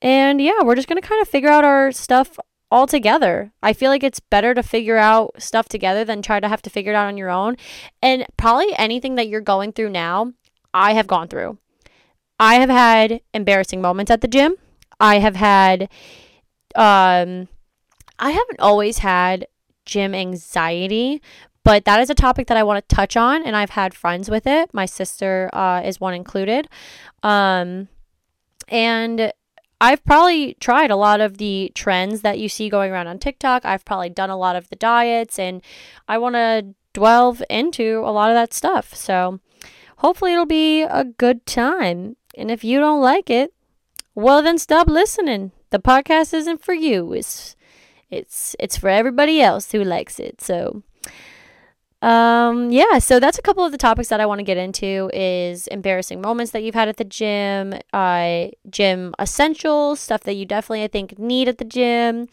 And 0.00 0.40
yeah, 0.40 0.62
we're 0.62 0.76
just 0.76 0.88
going 0.88 1.00
to 1.00 1.06
kind 1.06 1.20
of 1.20 1.28
figure 1.28 1.50
out 1.50 1.64
our 1.64 1.90
stuff 1.92 2.38
all 2.70 2.86
together. 2.86 3.52
I 3.62 3.72
feel 3.72 3.90
like 3.90 4.02
it's 4.02 4.20
better 4.20 4.54
to 4.54 4.62
figure 4.62 4.98
out 4.98 5.34
stuff 5.38 5.68
together 5.68 6.04
than 6.04 6.22
try 6.22 6.40
to 6.40 6.48
have 6.48 6.62
to 6.62 6.70
figure 6.70 6.92
it 6.92 6.96
out 6.96 7.06
on 7.06 7.16
your 7.16 7.30
own. 7.30 7.56
And 8.02 8.26
probably 8.36 8.76
anything 8.76 9.14
that 9.14 9.28
you're 9.28 9.40
going 9.40 9.72
through 9.72 9.90
now, 9.90 10.32
I 10.74 10.92
have 10.92 11.06
gone 11.06 11.28
through. 11.28 11.58
I 12.38 12.56
have 12.56 12.70
had 12.70 13.20
embarrassing 13.34 13.80
moments 13.80 14.10
at 14.10 14.20
the 14.20 14.28
gym. 14.28 14.56
I 15.00 15.18
have 15.18 15.36
had 15.36 15.88
um 16.74 17.48
I 18.18 18.30
haven't 18.30 18.60
always 18.60 18.98
had 18.98 19.46
gym 19.86 20.14
anxiety, 20.14 21.22
but 21.64 21.84
that 21.84 22.00
is 22.00 22.10
a 22.10 22.14
topic 22.14 22.48
that 22.48 22.56
I 22.56 22.62
want 22.62 22.86
to 22.86 22.94
touch 22.94 23.16
on 23.16 23.42
and 23.42 23.56
I've 23.56 23.70
had 23.70 23.94
friends 23.94 24.28
with 24.28 24.46
it. 24.46 24.72
My 24.74 24.86
sister 24.86 25.48
uh, 25.52 25.82
is 25.84 26.00
one 26.00 26.14
included. 26.14 26.68
Um 27.22 27.88
and 28.68 29.32
I've 29.80 30.04
probably 30.04 30.54
tried 30.60 30.90
a 30.90 30.96
lot 30.96 31.20
of 31.20 31.38
the 31.38 31.70
trends 31.74 32.22
that 32.22 32.38
you 32.38 32.48
see 32.48 32.68
going 32.68 32.90
around 32.90 33.06
on 33.06 33.18
TikTok. 33.18 33.64
I've 33.64 33.84
probably 33.84 34.10
done 34.10 34.30
a 34.30 34.36
lot 34.36 34.56
of 34.56 34.68
the 34.68 34.76
diets 34.76 35.38
and 35.38 35.62
I 36.08 36.18
want 36.18 36.34
to 36.34 36.74
delve 36.92 37.42
into 37.48 38.00
a 38.04 38.10
lot 38.10 38.30
of 38.30 38.34
that 38.34 38.52
stuff. 38.52 38.94
So 38.94 39.40
hopefully 39.98 40.32
it'll 40.32 40.46
be 40.46 40.82
a 40.82 41.04
good 41.04 41.46
time. 41.46 42.16
And 42.36 42.50
if 42.50 42.64
you 42.64 42.80
don't 42.80 43.00
like 43.00 43.30
it, 43.30 43.54
well 44.14 44.42
then 44.42 44.58
stop 44.58 44.88
listening. 44.88 45.52
The 45.70 45.78
podcast 45.78 46.34
isn't 46.34 46.64
for 46.64 46.74
you. 46.74 47.12
It's 47.12 47.54
it's 48.10 48.56
it's 48.58 48.76
for 48.78 48.88
everybody 48.88 49.40
else 49.40 49.70
who 49.70 49.84
likes 49.84 50.18
it. 50.18 50.40
So 50.40 50.82
um 52.00 52.70
yeah 52.70 52.98
so 52.98 53.18
that's 53.18 53.38
a 53.38 53.42
couple 53.42 53.64
of 53.64 53.72
the 53.72 53.78
topics 53.78 54.08
that 54.08 54.20
i 54.20 54.26
want 54.26 54.38
to 54.38 54.44
get 54.44 54.56
into 54.56 55.10
is 55.12 55.66
embarrassing 55.68 56.20
moments 56.20 56.52
that 56.52 56.62
you've 56.62 56.74
had 56.74 56.88
at 56.88 56.96
the 56.96 57.04
gym 57.04 57.74
uh 57.92 58.46
gym 58.70 59.12
essentials 59.18 59.98
stuff 59.98 60.22
that 60.22 60.34
you 60.34 60.46
definitely 60.46 60.84
i 60.84 60.88
think 60.88 61.18
need 61.18 61.48
at 61.48 61.58
the 61.58 61.64
gym 61.64 62.28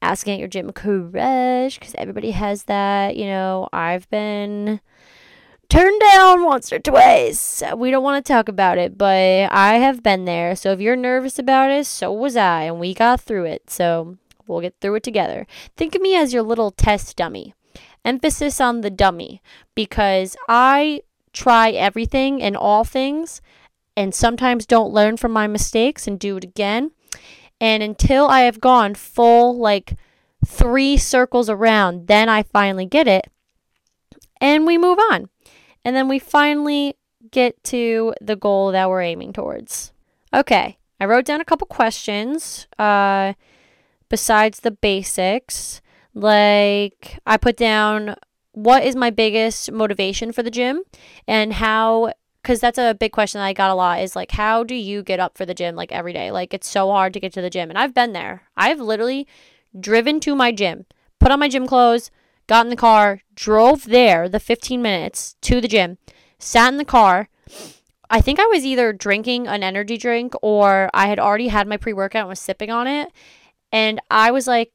asking 0.00 0.34
at 0.34 0.38
your 0.38 0.48
gym 0.48 0.70
crush 0.70 1.78
because 1.78 1.94
everybody 1.96 2.30
has 2.30 2.64
that 2.64 3.16
you 3.16 3.26
know 3.26 3.68
i've 3.72 4.08
been 4.10 4.80
turned 5.68 6.00
down 6.12 6.44
once 6.44 6.72
or 6.72 6.78
twice 6.78 7.64
we 7.76 7.90
don't 7.90 8.04
want 8.04 8.24
to 8.24 8.32
talk 8.32 8.48
about 8.48 8.78
it 8.78 8.96
but 8.96 9.50
i 9.50 9.74
have 9.74 10.04
been 10.04 10.24
there 10.24 10.54
so 10.54 10.70
if 10.70 10.80
you're 10.80 10.94
nervous 10.94 11.36
about 11.36 11.68
it 11.68 11.84
so 11.84 12.12
was 12.12 12.36
i 12.36 12.62
and 12.62 12.78
we 12.78 12.94
got 12.94 13.20
through 13.20 13.44
it 13.44 13.68
so 13.68 14.16
we'll 14.50 14.60
get 14.60 14.74
through 14.80 14.96
it 14.96 15.02
together. 15.02 15.46
Think 15.76 15.94
of 15.94 16.02
me 16.02 16.16
as 16.16 16.34
your 16.34 16.42
little 16.42 16.70
test 16.70 17.16
dummy 17.16 17.54
emphasis 18.04 18.60
on 18.60 18.80
the 18.80 18.90
dummy 18.90 19.42
because 19.74 20.36
I 20.48 21.02
try 21.32 21.70
everything 21.70 22.42
and 22.42 22.56
all 22.56 22.84
things 22.84 23.40
and 23.96 24.14
sometimes 24.14 24.66
don't 24.66 24.92
learn 24.92 25.16
from 25.16 25.32
my 25.32 25.46
mistakes 25.46 26.06
and 26.06 26.18
do 26.18 26.36
it 26.36 26.44
again. 26.44 26.92
And 27.60 27.82
until 27.82 28.26
I 28.26 28.40
have 28.40 28.60
gone 28.60 28.94
full, 28.94 29.56
like 29.58 29.96
three 30.46 30.96
circles 30.96 31.50
around, 31.50 32.06
then 32.06 32.28
I 32.28 32.42
finally 32.42 32.86
get 32.86 33.06
it. 33.06 33.26
And 34.40 34.66
we 34.66 34.78
move 34.78 34.98
on. 35.10 35.28
And 35.84 35.94
then 35.94 36.08
we 36.08 36.18
finally 36.18 36.96
get 37.30 37.62
to 37.64 38.14
the 38.20 38.36
goal 38.36 38.72
that 38.72 38.88
we're 38.88 39.02
aiming 39.02 39.32
towards. 39.32 39.92
Okay, 40.32 40.78
I 40.98 41.04
wrote 41.04 41.24
down 41.24 41.40
a 41.40 41.44
couple 41.44 41.66
questions 41.66 42.66
uh, 42.78 43.34
besides 44.08 44.60
the 44.60 44.70
basics. 44.70 45.80
Like, 46.14 47.18
I 47.26 47.36
put 47.36 47.56
down 47.56 48.16
what 48.52 48.84
is 48.84 48.96
my 48.96 49.10
biggest 49.10 49.70
motivation 49.70 50.32
for 50.32 50.42
the 50.42 50.50
gym 50.50 50.82
and 51.26 51.52
how 51.52 52.12
because 52.42 52.60
that's 52.60 52.78
a 52.78 52.94
big 52.94 53.12
question 53.12 53.38
that 53.38 53.44
I 53.44 53.52
got 53.52 53.70
a 53.70 53.74
lot 53.74 54.00
is 54.00 54.16
like, 54.16 54.30
how 54.30 54.64
do 54.64 54.74
you 54.74 55.02
get 55.02 55.20
up 55.20 55.36
for 55.36 55.44
the 55.44 55.54
gym 55.54 55.76
like 55.76 55.92
every 55.92 56.12
day? 56.12 56.30
Like, 56.30 56.54
it's 56.54 56.68
so 56.68 56.90
hard 56.90 57.12
to 57.12 57.20
get 57.20 57.32
to 57.34 57.42
the 57.42 57.50
gym. 57.50 57.68
And 57.68 57.78
I've 57.78 57.94
been 57.94 58.12
there. 58.12 58.44
I've 58.56 58.80
literally 58.80 59.26
driven 59.78 60.20
to 60.20 60.34
my 60.34 60.50
gym, 60.50 60.86
put 61.18 61.30
on 61.30 61.38
my 61.38 61.48
gym 61.48 61.66
clothes, 61.66 62.10
got 62.46 62.64
in 62.64 62.70
the 62.70 62.76
car, 62.76 63.22
drove 63.34 63.84
there 63.84 64.28
the 64.28 64.40
15 64.40 64.80
minutes 64.80 65.36
to 65.42 65.60
the 65.60 65.68
gym, 65.68 65.98
sat 66.38 66.72
in 66.72 66.78
the 66.78 66.84
car. 66.84 67.28
I 68.08 68.20
think 68.20 68.40
I 68.40 68.46
was 68.46 68.64
either 68.64 68.92
drinking 68.92 69.46
an 69.46 69.62
energy 69.62 69.96
drink 69.96 70.34
or 70.42 70.90
I 70.94 71.06
had 71.06 71.20
already 71.20 71.48
had 71.48 71.68
my 71.68 71.76
pre 71.76 71.92
workout 71.92 72.22
and 72.22 72.28
was 72.30 72.40
sipping 72.40 72.70
on 72.70 72.86
it. 72.86 73.12
And 73.70 74.00
I 74.10 74.30
was 74.30 74.46
like, 74.46 74.72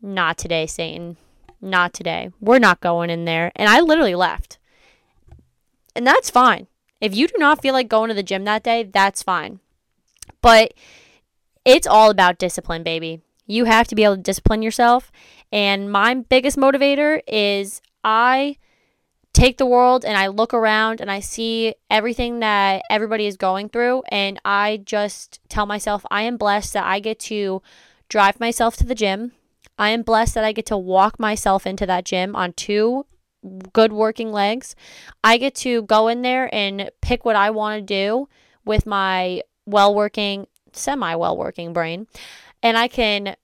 not 0.00 0.38
today, 0.38 0.66
Satan. 0.66 1.16
Not 1.60 1.92
today. 1.92 2.30
We're 2.40 2.58
not 2.58 2.80
going 2.80 3.10
in 3.10 3.24
there. 3.24 3.52
And 3.56 3.68
I 3.68 3.80
literally 3.80 4.14
left. 4.14 4.58
And 5.94 6.06
that's 6.06 6.30
fine. 6.30 6.66
If 7.00 7.14
you 7.14 7.28
do 7.28 7.34
not 7.38 7.62
feel 7.62 7.72
like 7.72 7.88
going 7.88 8.08
to 8.08 8.14
the 8.14 8.22
gym 8.22 8.44
that 8.44 8.62
day, 8.62 8.84
that's 8.84 9.22
fine. 9.22 9.60
But 10.42 10.74
it's 11.64 11.86
all 11.86 12.10
about 12.10 12.38
discipline, 12.38 12.82
baby. 12.82 13.20
You 13.46 13.64
have 13.64 13.88
to 13.88 13.94
be 13.94 14.04
able 14.04 14.16
to 14.16 14.22
discipline 14.22 14.62
yourself. 14.62 15.10
And 15.50 15.90
my 15.90 16.14
biggest 16.14 16.56
motivator 16.56 17.20
is 17.26 17.80
I 18.04 18.58
take 19.32 19.58
the 19.58 19.66
world 19.66 20.04
and 20.04 20.16
I 20.16 20.28
look 20.28 20.54
around 20.54 21.00
and 21.00 21.10
I 21.10 21.20
see 21.20 21.74
everything 21.90 22.40
that 22.40 22.82
everybody 22.90 23.26
is 23.26 23.36
going 23.36 23.68
through. 23.68 24.02
And 24.08 24.40
I 24.44 24.82
just 24.84 25.40
tell 25.48 25.66
myself 25.66 26.06
I 26.10 26.22
am 26.22 26.36
blessed 26.36 26.72
that 26.72 26.86
I 26.86 27.00
get 27.00 27.18
to 27.20 27.62
drive 28.08 28.40
myself 28.40 28.76
to 28.78 28.86
the 28.86 28.94
gym. 28.94 29.32
I 29.78 29.90
am 29.90 30.02
blessed 30.02 30.34
that 30.34 30.44
I 30.44 30.52
get 30.52 30.66
to 30.66 30.78
walk 30.78 31.18
myself 31.18 31.66
into 31.66 31.86
that 31.86 32.04
gym 32.04 32.34
on 32.34 32.52
two 32.52 33.06
good 33.72 33.92
working 33.92 34.32
legs. 34.32 34.74
I 35.22 35.38
get 35.38 35.54
to 35.56 35.82
go 35.82 36.08
in 36.08 36.22
there 36.22 36.52
and 36.54 36.90
pick 37.00 37.24
what 37.24 37.36
I 37.36 37.50
want 37.50 37.78
to 37.78 37.82
do 37.82 38.28
with 38.64 38.86
my 38.86 39.42
well 39.66 39.94
working, 39.94 40.46
semi 40.72 41.14
well 41.14 41.36
working 41.36 41.72
brain. 41.72 42.06
And 42.62 42.76
I 42.76 42.88
can 42.88 43.36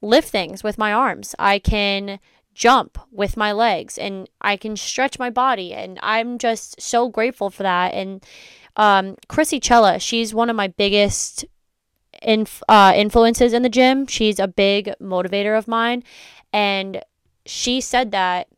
lift 0.00 0.28
things 0.28 0.62
with 0.62 0.78
my 0.78 0.92
arms. 0.92 1.34
I 1.38 1.58
can 1.58 2.18
jump 2.54 2.98
with 3.10 3.36
my 3.36 3.52
legs 3.52 3.96
and 3.96 4.28
I 4.40 4.56
can 4.56 4.76
stretch 4.76 5.18
my 5.18 5.30
body. 5.30 5.72
And 5.72 5.98
I'm 6.02 6.38
just 6.38 6.80
so 6.80 7.08
grateful 7.08 7.50
for 7.50 7.62
that. 7.62 7.94
And 7.94 8.24
um, 8.76 9.16
Krissy 9.28 9.60
Cela, 9.60 9.98
she's 9.98 10.34
one 10.34 10.50
of 10.50 10.56
my 10.56 10.68
biggest 10.68 11.44
inf- 12.24 12.62
uh, 12.68 12.92
influences 12.94 13.52
in 13.52 13.62
the 13.62 13.68
gym. 13.68 14.06
She's 14.06 14.38
a 14.38 14.48
big 14.48 14.92
motivator 15.00 15.56
of 15.56 15.68
mine. 15.68 16.02
And 16.52 17.02
she 17.46 17.80
said 17.80 18.12
that 18.12 18.48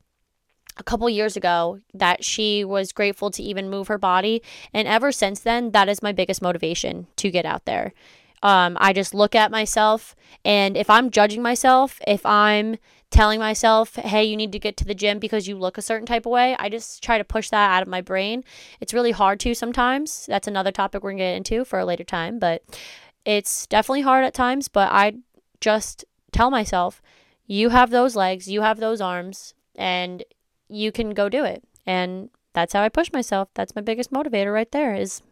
a 0.77 0.83
couple 0.83 1.09
years 1.09 1.37
ago 1.37 1.81
that 1.93 2.25
she 2.25 2.65
was 2.65 2.93
grateful 2.93 3.31
to 3.31 3.43
even 3.43 3.71
move 3.71 3.89
her 3.89 3.99
body. 3.99 4.43
And 4.73 4.89
ever 4.89 5.13
since 5.13 5.41
then, 5.41 5.71
that 5.71 5.89
is 5.89 6.03
my 6.03 6.13
biggest 6.13 6.43
motivation 6.43 7.07
to 7.17 7.31
get 7.31 7.47
out 7.47 7.65
there. 7.65 7.93
Um, 8.43 8.77
I 8.79 8.93
just 8.93 9.15
look 9.15 9.35
at 9.35 9.51
myself, 9.51 10.15
and 10.45 10.77
if 10.77 10.91
I'm 10.91 11.11
judging 11.11 11.41
myself, 11.41 11.99
if 12.07 12.27
I'm 12.27 12.77
telling 13.11 13.41
myself, 13.41 13.95
hey, 13.95 14.23
you 14.23 14.37
need 14.37 14.53
to 14.53 14.59
get 14.59 14.77
to 14.77 14.85
the 14.85 14.95
gym 14.95 15.19
because 15.19 15.49
you 15.49 15.57
look 15.57 15.79
a 15.79 15.83
certain 15.83 16.05
type 16.05 16.27
of 16.27 16.33
way, 16.33 16.55
I 16.59 16.69
just 16.69 17.03
try 17.03 17.17
to 17.17 17.25
push 17.25 17.49
that 17.49 17.71
out 17.71 17.81
of 17.81 17.89
my 17.89 18.03
brain. 18.03 18.45
It's 18.81 18.93
really 18.93 19.13
hard 19.13 19.41
to 19.41 19.55
sometimes. 19.55 20.27
That's 20.27 20.47
another 20.47 20.73
topic 20.73 21.03
we're 21.03 21.13
going 21.13 21.19
to 21.19 21.25
get 21.25 21.37
into 21.37 21.65
for 21.65 21.79
a 21.79 21.87
later 21.87 22.05
time. 22.05 22.39
But 22.39 22.63
it's 23.25 23.67
definitely 23.67 24.03
hard 24.03 24.25
at 24.25 24.35
times, 24.35 24.69
but 24.69 24.93
I 24.93 25.15
just 25.61 26.05
tell 26.33 26.51
myself, 26.51 27.01
you 27.47 27.71
have 27.71 27.91
those 27.91 28.17
legs, 28.17 28.49
you 28.49 28.63
have 28.63 28.81
those 28.81 29.01
arms, 29.01 29.55
and 29.77 30.25
you 30.69 30.93
can 30.93 31.11
go 31.11 31.29
do 31.29 31.45
it. 31.45 31.63
And 31.87 32.31
that's 32.53 32.73
how 32.73 32.83
I 32.83 32.89
push 32.89 33.13
myself. 33.13 33.49
That's 33.55 33.75
my 33.75 33.83
biggest 33.83 34.13
motivator 34.13 34.53
right 34.53 34.71
there 34.71 34.95
is 34.95 35.23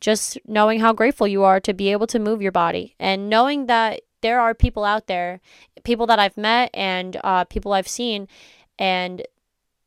just 0.00 0.38
knowing 0.46 0.80
how 0.80 0.92
grateful 0.92 1.26
you 1.26 1.42
are 1.42 1.60
to 1.60 1.74
be 1.74 1.90
able 1.92 2.06
to 2.06 2.18
move 2.18 2.40
your 2.40 2.52
body 2.52 2.94
and 2.98 3.28
knowing 3.28 3.66
that 3.66 4.00
there 4.20 4.40
are 4.40 4.54
people 4.54 4.84
out 4.84 5.06
there, 5.06 5.40
people 5.84 6.06
that 6.06 6.18
I've 6.18 6.36
met 6.36 6.70
and 6.74 7.20
uh, 7.22 7.44
people 7.44 7.72
I've 7.72 7.88
seen, 7.88 8.26
and 8.78 9.22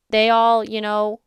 they 0.09 0.29
all, 0.29 0.63
you 0.63 0.81
know, 0.81 1.19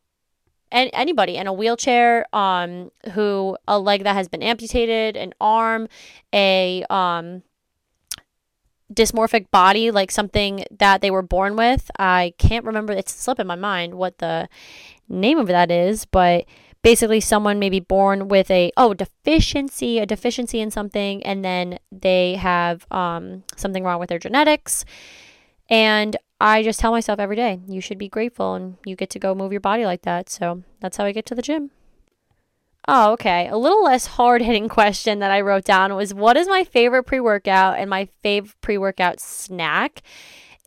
and 0.75 0.89
anybody 0.93 1.37
in 1.37 1.47
a 1.47 1.53
wheelchair 1.53 2.27
um 2.35 2.91
who 3.13 3.57
a 3.67 3.79
leg 3.79 4.03
that 4.03 4.13
has 4.13 4.27
been 4.27 4.43
amputated 4.43 5.15
an 5.17 5.33
arm 5.41 5.87
a 6.33 6.85
um 6.91 7.41
dysmorphic 8.93 9.49
body 9.49 9.89
like 9.89 10.11
something 10.11 10.63
that 10.69 11.01
they 11.01 11.09
were 11.09 11.23
born 11.23 11.55
with. 11.55 11.89
I 11.97 12.33
can't 12.37 12.65
remember 12.65 12.93
it's 12.93 13.13
slipping 13.13 13.47
my 13.47 13.55
mind 13.55 13.95
what 13.95 14.19
the 14.19 14.47
name 15.09 15.39
of 15.39 15.47
that 15.47 15.71
is 15.71 16.05
but 16.05 16.45
basically 16.83 17.19
someone 17.19 17.57
may 17.57 17.69
be 17.69 17.79
born 17.79 18.27
with 18.27 18.51
a 18.51 18.71
oh 18.77 18.93
deficiency 18.93 19.97
a 19.97 20.05
deficiency 20.05 20.59
in 20.59 20.69
something 20.69 21.23
and 21.23 21.43
then 21.43 21.79
they 21.91 22.35
have 22.35 22.85
um, 22.91 23.43
something 23.55 23.83
wrong 23.83 23.99
with 23.99 24.09
their 24.09 24.19
genetics. 24.19 24.85
And 25.67 26.15
I 26.39 26.63
just 26.63 26.79
tell 26.79 26.91
myself 26.91 27.19
every 27.19 27.35
day, 27.35 27.61
you 27.67 27.81
should 27.81 27.97
be 27.97 28.09
grateful 28.09 28.55
and 28.55 28.77
you 28.85 28.95
get 28.95 29.09
to 29.11 29.19
go 29.19 29.35
move 29.35 29.51
your 29.51 29.61
body 29.61 29.85
like 29.85 30.01
that. 30.01 30.29
So 30.29 30.63
that's 30.81 30.97
how 30.97 31.05
I 31.05 31.11
get 31.11 31.25
to 31.27 31.35
the 31.35 31.41
gym. 31.41 31.71
Oh, 32.87 33.13
okay. 33.13 33.47
A 33.47 33.57
little 33.57 33.83
less 33.83 34.05
hard 34.05 34.41
hitting 34.41 34.69
question 34.69 35.19
that 35.19 35.31
I 35.31 35.41
wrote 35.41 35.65
down 35.65 35.95
was 35.95 36.13
what 36.13 36.37
is 36.37 36.47
my 36.47 36.63
favorite 36.63 37.03
pre 37.03 37.19
workout 37.19 37.79
and 37.79 37.89
my 37.89 38.09
favorite 38.21 38.59
pre 38.61 38.77
workout 38.77 39.19
snack? 39.19 40.01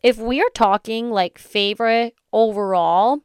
if 0.03 0.17
we 0.17 0.41
are 0.41 0.49
talking 0.53 1.11
like 1.11 1.37
favorite 1.37 2.15
overall, 2.31 3.19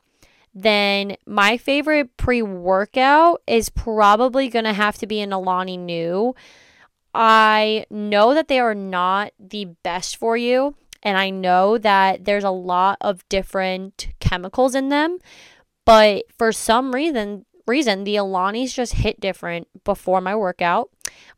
then 0.54 1.16
my 1.26 1.56
favorite 1.56 2.16
pre 2.16 2.42
workout 2.42 3.42
is 3.46 3.68
probably 3.68 4.48
going 4.48 4.64
to 4.64 4.72
have 4.72 4.96
to 4.98 5.06
be 5.06 5.20
an 5.20 5.32
Alani 5.32 5.76
Nu. 5.76 6.34
I 7.14 7.86
know 7.90 8.34
that 8.34 8.48
they 8.48 8.58
are 8.58 8.74
not 8.74 9.32
the 9.38 9.66
best 9.82 10.16
for 10.16 10.36
you, 10.36 10.74
and 11.04 11.18
I 11.18 11.30
know 11.30 11.78
that 11.78 12.24
there's 12.24 12.44
a 12.44 12.50
lot 12.50 12.98
of 13.00 13.28
different 13.28 14.08
chemicals 14.20 14.74
in 14.74 14.88
them, 14.88 15.18
but 15.84 16.24
for 16.36 16.50
some 16.50 16.94
reason, 16.94 17.44
reason 17.66 18.04
the 18.04 18.16
Alani's 18.16 18.72
just 18.72 18.94
hit 18.94 19.20
different 19.20 19.68
before 19.84 20.20
my 20.20 20.34
workout. 20.34 20.90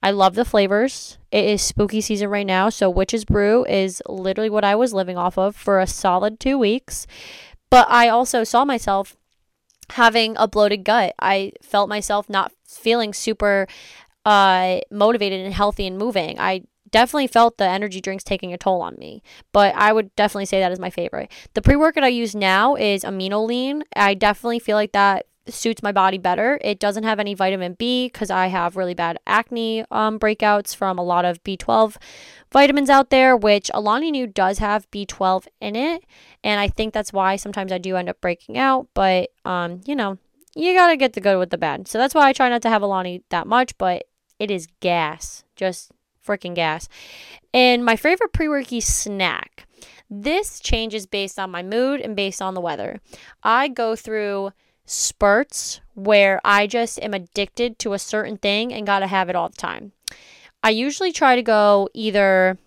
I 0.03 0.13
love 0.13 0.35
the 0.35 0.45
flavors. 0.45 1.19
It 1.33 1.45
is 1.45 1.63
spooky 1.63 2.01
season 2.01 2.29
right 2.29 2.47
now, 2.47 2.69
so 2.69 2.89
Witch's 2.89 3.25
Brew 3.25 3.65
is 3.67 4.03
literally 4.09 4.51
what 4.51 4.65
I 4.65 4.77
was 4.77 4.95
living 4.95 5.19
off 5.19 5.37
of 5.37 5.57
for 5.57 5.81
a 5.81 5.87
solid 5.87 6.39
2 6.39 6.57
weeks. 6.57 7.07
But 7.69 7.89
I 7.91 8.09
also 8.09 8.45
saw 8.45 8.65
myself 8.65 9.17
having 9.91 10.37
a 10.37 10.47
bloated 10.47 10.85
gut. 10.85 11.15
I 11.19 11.53
felt 11.63 11.89
myself 11.89 12.29
not 12.29 12.53
feeling 12.67 13.13
super 13.13 13.67
uh, 14.25 14.81
motivated 14.91 15.45
and 15.45 15.55
healthy 15.55 15.87
and 15.87 15.99
moving. 15.99 16.39
I 16.39 16.63
definitely 16.91 17.27
felt 17.27 17.59
the 17.59 17.69
energy 17.69 18.01
drinks 18.01 18.25
taking 18.25 18.53
a 18.53 18.59
toll 18.59 18.83
on 18.83 18.97
me, 18.97 19.23
but 19.53 19.75
I 19.75 19.93
would 19.93 20.15
definitely 20.17 20.47
say 20.47 20.61
that 20.61 20.73
is 20.73 20.79
my 20.79 20.91
favorite. 20.91 21.31
The 21.55 21.63
pre 21.63 21.77
workout 21.77 22.05
I 22.05 22.09
use 22.09 22.35
now 22.35 22.75
is 22.75 23.05
Amino 23.05 23.47
Lean. 23.47 23.85
I 23.95 24.15
definitely 24.15 24.59
feel 24.59 24.77
like 24.77 24.93
that 24.93 25.27
suits 25.49 25.83
my 25.83 25.93
body 25.93 26.19
better. 26.19 26.59
It 26.63 26.79
doesn't 26.79 27.05
have 27.05 27.21
any 27.21 27.35
vitamin 27.35 27.75
B 27.75 28.07
because 28.07 28.31
I 28.31 28.49
have 28.49 28.77
really 28.77 28.95
bad 28.95 29.19
acne 29.27 29.85
um, 29.91 30.19
breakouts 30.19 30.75
from 30.75 30.99
a 30.99 31.05
lot 31.05 31.25
of 31.25 31.43
B12 31.45 31.97
vitamins 32.53 32.91
out 32.91 33.11
there, 33.11 33.37
which 33.37 33.71
Alani 33.75 34.11
Nu 34.11 34.27
does 34.27 34.59
have 34.59 34.91
B12 34.91 35.47
in 35.61 35.77
it. 35.77 36.05
And 36.43 36.61
I 36.61 36.69
think 36.69 36.93
that's 36.93 37.13
why 37.13 37.37
sometimes 37.37 37.73
I 37.73 37.79
do 37.79 37.97
end 37.97 38.09
up 38.09 38.21
breaking 38.21 38.59
out. 38.59 38.89
But, 38.95 39.31
um, 39.45 39.81
you 39.87 39.95
know, 39.95 40.19
you 40.55 40.75
got 40.75 40.89
to 40.89 40.97
get 40.97 41.13
the 41.13 41.21
good 41.21 41.39
with 41.39 41.51
the 41.51 41.59
bad. 41.59 41.89
So 41.89 41.99
that's 41.99 42.15
why 42.15 42.29
I 42.29 42.33
try 42.33 42.49
not 42.49 42.63
to 42.63 42.71
have 42.71 42.83
Alani 42.83 43.23
that 43.31 43.47
much, 43.47 43.77
but 43.79 44.05
it 44.39 44.51
is 44.51 44.69
gas. 44.81 45.45
Just 45.55 45.93
freaking 46.27 46.55
gas. 46.55 46.89
And 47.55 47.85
my 47.85 47.97
favorite 47.97 48.33
pre 48.33 48.47
worky 48.47 48.83
snack. 48.83 49.67
This 50.09 50.61
changes 50.61 51.07
based 51.07 51.39
on 51.39 51.51
my 51.51 51.63
mood 51.63 52.01
and 52.01 52.15
based 52.15 52.41
on 52.41 52.55
the 52.55 52.61
weather. 52.61 53.01
I 53.43 53.69
go 53.69 53.97
through 53.97 54.53
spurts 54.85 55.81
where 55.95 56.41
I 56.45 56.67
just 56.67 57.01
am 57.01 57.13
addicted 57.13 57.79
to 57.81 57.93
a 57.93 57.99
certain 57.99 58.37
thing 58.37 58.73
and 58.73 58.87
got 58.87 59.01
to 59.01 59.09
have 59.09 59.29
it 59.29 59.37
all 59.37 59.49
the 59.49 59.57
time. 59.57 59.93
I 60.63 60.71
usually 60.71 61.13
try 61.13 61.37
to 61.37 61.43
go 61.43 61.89
either 61.93 62.59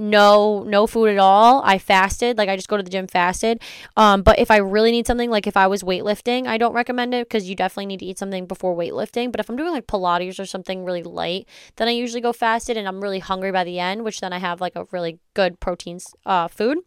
no 0.00 0.64
no 0.64 0.86
food 0.86 1.10
at 1.10 1.18
all. 1.18 1.62
I 1.64 1.78
fasted, 1.78 2.38
like 2.38 2.48
I 2.48 2.56
just 2.56 2.68
go 2.68 2.76
to 2.76 2.82
the 2.82 2.90
gym 2.90 3.06
fasted. 3.06 3.60
Um, 3.96 4.22
but 4.22 4.38
if 4.38 4.50
I 4.50 4.56
really 4.56 4.90
need 4.90 5.06
something, 5.06 5.30
like 5.30 5.46
if 5.46 5.56
I 5.56 5.66
was 5.66 5.82
weightlifting, 5.82 6.46
I 6.46 6.58
don't 6.58 6.72
recommend 6.72 7.14
it 7.14 7.28
because 7.28 7.48
you 7.48 7.54
definitely 7.54 7.86
need 7.86 8.00
to 8.00 8.06
eat 8.06 8.18
something 8.18 8.46
before 8.46 8.74
weightlifting. 8.74 9.30
But 9.30 9.40
if 9.40 9.48
I'm 9.48 9.56
doing 9.56 9.72
like 9.72 9.86
Pilates 9.86 10.40
or 10.40 10.46
something 10.46 10.84
really 10.84 11.02
light, 11.02 11.46
then 11.76 11.86
I 11.86 11.92
usually 11.92 12.22
go 12.22 12.32
fasted, 12.32 12.76
and 12.76 12.88
I'm 12.88 13.00
really 13.00 13.18
hungry 13.18 13.52
by 13.52 13.64
the 13.64 13.78
end, 13.78 14.02
which 14.02 14.20
then 14.20 14.32
I 14.32 14.38
have 14.38 14.60
like 14.60 14.74
a 14.74 14.86
really 14.90 15.20
good 15.34 15.60
protein 15.60 15.98
uh, 16.24 16.48
food. 16.48 16.78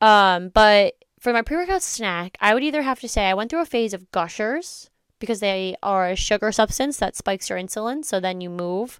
Um, 0.00 0.48
but 0.48 0.94
for 1.20 1.32
my 1.32 1.42
pre 1.42 1.56
workout 1.56 1.82
snack, 1.82 2.36
I 2.40 2.54
would 2.54 2.64
either 2.64 2.82
have 2.82 3.00
to 3.00 3.08
say 3.08 3.26
I 3.26 3.34
went 3.34 3.50
through 3.50 3.60
a 3.62 3.66
phase 3.66 3.94
of 3.94 4.10
gushers 4.10 4.90
because 5.20 5.38
they 5.38 5.76
are 5.82 6.08
a 6.08 6.16
sugar 6.16 6.50
substance 6.50 6.96
that 6.96 7.14
spikes 7.14 7.48
your 7.48 7.58
insulin, 7.58 8.04
so 8.04 8.18
then 8.18 8.40
you 8.40 8.50
move. 8.50 8.98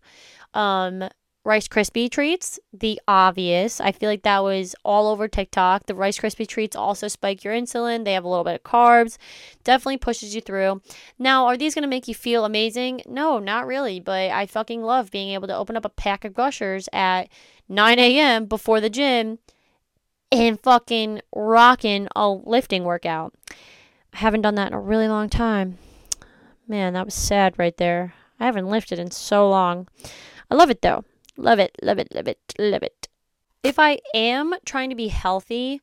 Um, 0.55 1.09
Rice 1.45 1.67
Krispie 1.67 2.09
treats, 2.09 2.61
the 2.73 3.01
obvious. 3.09 3.81
I 3.81 3.91
feel 3.91 4.09
like 4.09 4.23
that 4.23 4.45
was 4.45 4.77
all 4.85 5.09
over 5.09 5.27
TikTok. 5.27 5.87
The 5.87 5.95
Rice 5.95 6.19
Krispie 6.19 6.47
treats 6.47 6.77
also 6.77 7.09
spike 7.09 7.43
your 7.43 7.53
insulin. 7.53 8.05
They 8.05 8.13
have 8.13 8.23
a 8.23 8.29
little 8.29 8.45
bit 8.45 8.55
of 8.55 8.63
carbs. 8.63 9.19
Definitely 9.65 9.97
pushes 9.97 10.37
you 10.37 10.41
through. 10.41 10.83
Now, 11.19 11.47
are 11.47 11.57
these 11.57 11.75
going 11.75 11.83
to 11.83 11.89
make 11.89 12.07
you 12.07 12.15
feel 12.15 12.45
amazing? 12.45 13.03
No, 13.09 13.41
not 13.41 13.67
really. 13.67 13.99
But 13.99 14.31
I 14.31 14.47
fucking 14.47 14.83
love 14.83 15.11
being 15.11 15.31
able 15.31 15.49
to 15.49 15.57
open 15.57 15.77
up 15.77 15.85
a 15.85 15.89
pack 15.89 16.25
of 16.25 16.33
gushers 16.33 16.89
at 16.93 17.29
9 17.69 17.99
a.m. 17.99 18.47
before 18.47 18.81
the 18.81 18.91
gym 18.91 19.41
and 20.31 20.61
fucking 20.61 21.23
rocking 21.35 22.07
a 22.15 22.29
lifting 22.29 22.85
workout. 22.85 23.35
I 24.13 24.19
haven't 24.19 24.43
done 24.43 24.55
that 24.55 24.69
in 24.69 24.75
a 24.75 24.81
really 24.81 25.09
long 25.09 25.29
time. 25.29 25.79
Man, 26.69 26.93
that 26.93 27.05
was 27.05 27.15
sad 27.15 27.59
right 27.59 27.77
there. 27.77 28.15
I 28.39 28.47
haven't 28.47 28.71
lifted 28.71 29.01
in 29.01 29.11
so 29.11 29.49
long. 29.49 29.89
I 30.49 30.55
love 30.55 30.71
it 30.71 30.83
though. 30.83 31.05
Love 31.43 31.59
it, 31.59 31.77
love 31.83 31.99
it, 31.99 32.09
love 32.15 32.29
it, 32.29 32.39
love 32.57 32.85
it. 32.85 33.09
If 33.65 33.79
I 33.79 33.99
am 34.15 34.55
trying 34.65 34.91
to 34.91 34.97
be 34.97 35.09
healthy, 35.09 35.83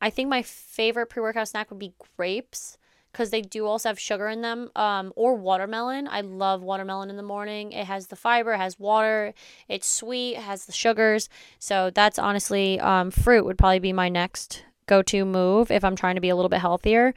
I 0.00 0.08
think 0.08 0.28
my 0.28 0.42
favorite 0.42 1.06
pre 1.06 1.20
workout 1.20 1.48
snack 1.48 1.68
would 1.70 1.80
be 1.80 1.94
grapes 2.16 2.78
because 3.10 3.30
they 3.30 3.42
do 3.42 3.66
also 3.66 3.88
have 3.88 3.98
sugar 3.98 4.28
in 4.28 4.40
them 4.40 4.70
um, 4.76 5.12
or 5.16 5.34
watermelon. 5.34 6.06
I 6.08 6.20
love 6.20 6.62
watermelon 6.62 7.10
in 7.10 7.16
the 7.16 7.24
morning. 7.24 7.72
It 7.72 7.86
has 7.86 8.06
the 8.06 8.14
fiber 8.14 8.52
it 8.52 8.58
has 8.58 8.78
water 8.78 9.34
it's 9.68 9.88
sweet 9.88 10.36
it 10.36 10.42
has 10.42 10.66
the 10.66 10.72
sugars. 10.72 11.28
So 11.58 11.90
that's 11.90 12.18
honestly 12.18 12.78
um, 12.78 13.10
fruit 13.10 13.44
would 13.44 13.58
probably 13.58 13.80
be 13.80 13.92
my 13.92 14.08
next 14.08 14.64
go-to 14.86 15.24
move 15.24 15.70
if 15.70 15.84
i'm 15.84 15.94
trying 15.94 16.16
to 16.16 16.20
be 16.20 16.28
a 16.28 16.36
little 16.36 16.48
bit 16.48 16.60
healthier. 16.60 17.14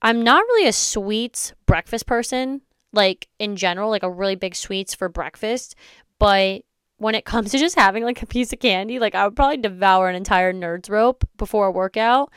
I'm 0.00 0.22
not 0.22 0.40
really 0.40 0.66
a 0.66 0.72
sweets 0.72 1.52
breakfast 1.66 2.06
person 2.06 2.62
like 2.94 3.28
in 3.38 3.56
general 3.56 3.90
like 3.90 4.02
a 4.02 4.10
really 4.10 4.34
big 4.34 4.56
sweets 4.56 4.94
for 4.94 5.10
breakfast 5.10 5.74
but 6.18 6.62
when 6.98 7.14
it 7.14 7.24
comes 7.24 7.50
to 7.50 7.58
just 7.58 7.78
having 7.78 8.04
like 8.04 8.22
a 8.22 8.26
piece 8.26 8.52
of 8.52 8.58
candy 8.58 8.98
like 8.98 9.14
i 9.14 9.24
would 9.24 9.36
probably 9.36 9.56
devour 9.56 10.08
an 10.08 10.14
entire 10.14 10.52
nerds 10.52 10.90
rope 10.90 11.26
before 11.36 11.66
a 11.66 11.70
workout 11.70 12.30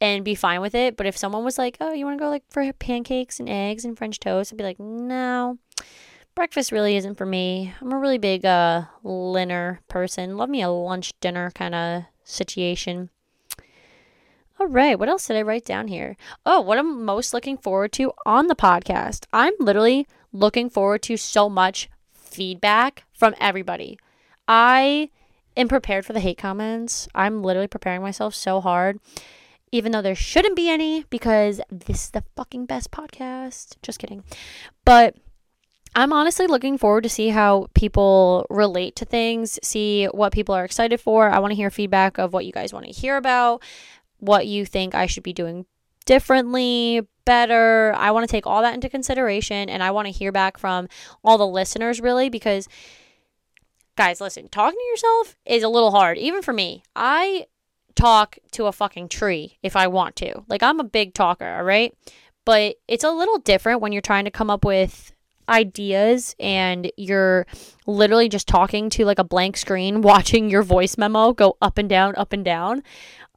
and 0.00 0.24
be 0.24 0.34
fine 0.34 0.60
with 0.60 0.74
it. 0.74 0.96
But 0.96 1.06
if 1.06 1.16
someone 1.16 1.44
was 1.44 1.58
like, 1.58 1.76
"Oh, 1.80 1.92
you 1.92 2.04
want 2.04 2.18
to 2.18 2.24
go 2.24 2.30
like 2.30 2.44
for 2.48 2.72
pancakes 2.72 3.38
and 3.38 3.48
eggs 3.48 3.84
and 3.84 3.96
French 3.96 4.18
toast," 4.18 4.52
I'd 4.52 4.56
be 4.56 4.64
like, 4.64 4.80
"No." 4.80 5.58
Breakfast 6.34 6.72
really 6.72 6.96
isn't 6.96 7.16
for 7.16 7.26
me. 7.26 7.74
I'm 7.80 7.92
a 7.92 7.98
really 7.98 8.18
big 8.18 8.44
uh 8.44 8.84
dinner 9.04 9.80
person. 9.88 10.36
Love 10.36 10.48
me 10.48 10.62
a 10.62 10.70
lunch 10.70 11.12
dinner 11.20 11.50
kind 11.50 11.74
of 11.74 12.04
situation. 12.24 13.10
All 14.58 14.66
right, 14.66 14.98
what 14.98 15.08
else 15.08 15.26
did 15.26 15.36
I 15.36 15.42
write 15.42 15.64
down 15.64 15.88
here? 15.88 16.16
Oh, 16.44 16.60
what 16.60 16.78
I'm 16.78 17.04
most 17.04 17.32
looking 17.32 17.56
forward 17.56 17.92
to 17.92 18.12
on 18.26 18.46
the 18.46 18.54
podcast. 18.54 19.24
I'm 19.32 19.54
literally 19.58 20.06
looking 20.32 20.68
forward 20.68 21.02
to 21.04 21.16
so 21.16 21.48
much 21.48 21.88
feedback 22.30 23.04
from 23.12 23.34
everybody. 23.40 23.98
I 24.46 25.10
am 25.56 25.68
prepared 25.68 26.04
for 26.06 26.12
the 26.12 26.20
hate 26.20 26.38
comments. 26.38 27.08
I'm 27.14 27.42
literally 27.42 27.68
preparing 27.68 28.02
myself 28.02 28.34
so 28.34 28.60
hard 28.60 28.98
even 29.72 29.92
though 29.92 30.02
there 30.02 30.14
shouldn't 30.14 30.56
be 30.56 30.70
any 30.70 31.04
because 31.10 31.60
this 31.70 32.04
is 32.04 32.10
the 32.10 32.24
fucking 32.36 32.66
best 32.66 32.90
podcast. 32.90 33.76
Just 33.82 33.98
kidding. 33.98 34.24
But 34.84 35.16
I'm 35.94 36.12
honestly 36.12 36.46
looking 36.46 36.78
forward 36.78 37.02
to 37.02 37.08
see 37.08 37.28
how 37.28 37.68
people 37.74 38.46
relate 38.50 38.96
to 38.96 39.04
things, 39.04 39.58
see 39.62 40.06
what 40.06 40.32
people 40.32 40.54
are 40.54 40.64
excited 40.64 41.00
for. 41.00 41.28
I 41.28 41.38
want 41.38 41.52
to 41.52 41.56
hear 41.56 41.70
feedback 41.70 42.18
of 42.18 42.32
what 42.32 42.44
you 42.44 42.52
guys 42.52 42.72
want 42.72 42.86
to 42.86 42.92
hear 42.92 43.16
about, 43.16 43.62
what 44.18 44.46
you 44.46 44.64
think 44.64 44.94
I 44.94 45.06
should 45.06 45.22
be 45.22 45.32
doing 45.32 45.66
differently, 46.10 47.06
better. 47.24 47.94
I 47.96 48.10
want 48.10 48.28
to 48.28 48.32
take 48.32 48.44
all 48.44 48.62
that 48.62 48.74
into 48.74 48.88
consideration 48.88 49.70
and 49.70 49.80
I 49.80 49.92
want 49.92 50.06
to 50.06 50.12
hear 50.12 50.32
back 50.32 50.58
from 50.58 50.88
all 51.22 51.38
the 51.38 51.46
listeners 51.46 52.00
really 52.00 52.28
because 52.28 52.66
guys, 53.94 54.20
listen, 54.20 54.48
talking 54.48 54.76
to 54.76 54.90
yourself 54.90 55.36
is 55.46 55.62
a 55.62 55.68
little 55.68 55.92
hard 55.92 56.18
even 56.18 56.42
for 56.42 56.52
me. 56.52 56.82
I 56.96 57.46
talk 57.94 58.38
to 58.50 58.66
a 58.66 58.72
fucking 58.72 59.08
tree 59.08 59.58
if 59.62 59.76
I 59.76 59.86
want 59.86 60.16
to. 60.16 60.42
Like 60.48 60.64
I'm 60.64 60.80
a 60.80 60.84
big 60.84 61.14
talker, 61.14 61.46
all 61.46 61.62
right? 61.62 61.94
But 62.44 62.78
it's 62.88 63.04
a 63.04 63.12
little 63.12 63.38
different 63.38 63.80
when 63.80 63.92
you're 63.92 64.02
trying 64.02 64.24
to 64.24 64.32
come 64.32 64.50
up 64.50 64.64
with 64.64 65.12
ideas 65.50 66.34
and 66.38 66.90
you're 66.96 67.46
literally 67.86 68.28
just 68.28 68.46
talking 68.46 68.88
to 68.90 69.04
like 69.04 69.18
a 69.18 69.24
blank 69.24 69.56
screen 69.56 70.00
watching 70.02 70.48
your 70.50 70.62
voice 70.62 70.96
memo 70.96 71.32
go 71.32 71.56
up 71.60 71.78
and 71.78 71.88
down 71.88 72.14
up 72.16 72.32
and 72.32 72.44
down. 72.44 72.82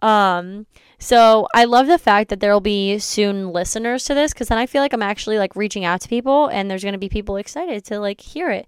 Um 0.02 0.66
so 1.00 1.48
i 1.54 1.66
love 1.66 1.88
the 1.88 1.98
fact 1.98 2.30
that 2.30 2.40
there'll 2.40 2.62
be 2.62 2.98
soon 2.98 3.52
listeners 3.52 4.06
to 4.06 4.14
this 4.14 4.32
because 4.32 4.48
then 4.48 4.58
i 4.58 4.66
feel 4.66 4.82
like 4.82 4.94
i'm 4.94 5.02
actually 5.02 5.38
like 5.38 5.54
reaching 5.54 5.84
out 5.84 6.00
to 6.00 6.08
people 6.08 6.48
and 6.48 6.72
there's 6.72 6.84
going 6.84 6.94
to 6.94 6.98
be 6.98 7.10
people 7.10 7.36
excited 7.36 7.84
to 7.84 8.00
like 8.00 8.22
hear 8.22 8.50
it. 8.50 8.68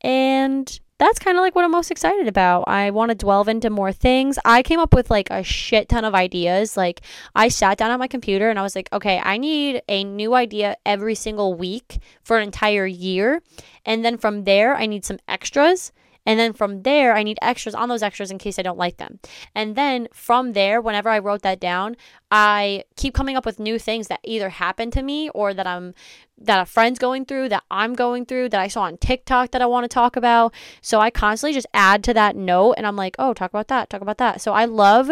And 0.00 0.80
that's 0.98 1.18
kind 1.18 1.36
of 1.36 1.42
like 1.42 1.54
what 1.54 1.64
I'm 1.64 1.70
most 1.70 1.90
excited 1.90 2.26
about. 2.26 2.64
I 2.66 2.90
want 2.90 3.10
to 3.10 3.14
delve 3.14 3.48
into 3.48 3.68
more 3.68 3.92
things. 3.92 4.38
I 4.44 4.62
came 4.62 4.80
up 4.80 4.94
with 4.94 5.10
like 5.10 5.28
a 5.30 5.42
shit 5.42 5.88
ton 5.88 6.04
of 6.04 6.14
ideas. 6.14 6.76
Like, 6.76 7.02
I 7.34 7.48
sat 7.48 7.78
down 7.78 7.90
at 7.90 7.98
my 7.98 8.08
computer 8.08 8.48
and 8.48 8.58
I 8.58 8.62
was 8.62 8.74
like, 8.74 8.88
okay, 8.92 9.20
I 9.22 9.36
need 9.36 9.82
a 9.88 10.04
new 10.04 10.34
idea 10.34 10.76
every 10.86 11.14
single 11.14 11.54
week 11.54 11.98
for 12.22 12.38
an 12.38 12.44
entire 12.44 12.86
year. 12.86 13.42
And 13.84 14.04
then 14.04 14.16
from 14.16 14.44
there, 14.44 14.74
I 14.74 14.86
need 14.86 15.04
some 15.04 15.18
extras. 15.28 15.92
And 16.26 16.38
then 16.38 16.52
from 16.52 16.82
there, 16.82 17.14
I 17.14 17.22
need 17.22 17.38
extras 17.40 17.74
on 17.74 17.88
those 17.88 18.02
extras 18.02 18.30
in 18.30 18.38
case 18.38 18.58
I 18.58 18.62
don't 18.62 18.76
like 18.76 18.96
them. 18.98 19.20
And 19.54 19.76
then 19.76 20.08
from 20.12 20.52
there, 20.52 20.80
whenever 20.80 21.08
I 21.08 21.20
wrote 21.20 21.42
that 21.42 21.60
down, 21.60 21.96
I 22.30 22.84
keep 22.96 23.14
coming 23.14 23.36
up 23.36 23.46
with 23.46 23.60
new 23.60 23.78
things 23.78 24.08
that 24.08 24.20
either 24.24 24.50
happen 24.50 24.90
to 24.90 25.02
me 25.02 25.30
or 25.30 25.54
that 25.54 25.66
I'm 25.66 25.94
that 26.38 26.60
a 26.60 26.66
friend's 26.66 26.98
going 26.98 27.24
through, 27.24 27.48
that 27.48 27.62
I'm 27.70 27.94
going 27.94 28.26
through, 28.26 28.50
that 28.50 28.60
I 28.60 28.68
saw 28.68 28.82
on 28.82 28.98
TikTok 28.98 29.52
that 29.52 29.62
I 29.62 29.66
want 29.66 29.84
to 29.84 29.88
talk 29.88 30.16
about. 30.16 30.52
So 30.82 31.00
I 31.00 31.08
constantly 31.10 31.54
just 31.54 31.68
add 31.72 32.04
to 32.04 32.14
that 32.14 32.36
note 32.36 32.74
and 32.74 32.86
I'm 32.86 32.96
like, 32.96 33.16
"Oh, 33.18 33.32
talk 33.32 33.50
about 33.50 33.68
that, 33.68 33.88
talk 33.88 34.02
about 34.02 34.18
that." 34.18 34.42
So 34.42 34.52
I 34.52 34.66
love 34.66 35.10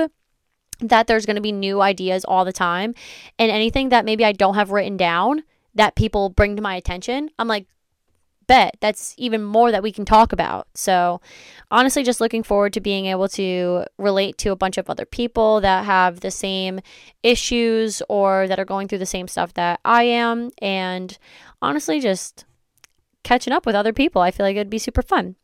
that 0.81 1.07
there's 1.07 1.24
going 1.24 1.37
to 1.37 1.42
be 1.42 1.53
new 1.53 1.81
ideas 1.81 2.24
all 2.24 2.44
the 2.44 2.53
time 2.53 2.94
and 3.38 3.50
anything 3.50 3.90
that 3.90 4.05
maybe 4.05 4.24
I 4.24 4.33
don't 4.33 4.57
have 4.57 4.72
written 4.72 4.96
down 4.96 5.44
that 5.74 5.96
people 5.96 6.31
bring 6.31 6.57
to 6.57 6.62
my 6.62 6.77
attention, 6.77 7.31
I'm 7.38 7.48
like, 7.48 7.66
bet 8.46 8.76
that's 8.80 9.14
even 9.18 9.42
more 9.42 9.70
that 9.70 9.83
we 9.83 9.92
can 9.92 10.04
talk 10.04 10.33
about. 10.33 10.66
So, 10.74 11.20
honestly, 11.70 12.02
just 12.02 12.20
looking 12.20 12.42
forward 12.42 12.72
to 12.74 12.80
being 12.80 13.07
able 13.07 13.28
to 13.30 13.85
relate 13.98 14.38
to 14.38 14.50
a 14.50 14.57
bunch 14.57 14.78
of 14.78 14.88
other 14.88 15.04
people 15.04 15.61
that 15.61 15.85
have 15.85 16.20
the 16.20 16.30
same 16.30 16.80
issues 17.22 18.02
or 18.09 18.46
that 18.48 18.59
are 18.59 18.64
going 18.64 18.88
through 18.88 18.98
the 18.98 19.07
same 19.07 19.28
stuff 19.28 19.54
that 19.54 19.80
I 19.85 20.04
am. 20.04 20.50
And 20.59 21.16
honestly, 21.61 22.00
just 22.00 22.44
catching 23.22 23.52
up 23.52 23.66
with 23.66 23.74
other 23.74 23.92
people. 23.92 24.22
I 24.22 24.30
feel 24.30 24.46
like 24.46 24.57
it'd 24.57 24.70
be 24.70 24.78
super 24.78 25.02
fun. 25.02 25.37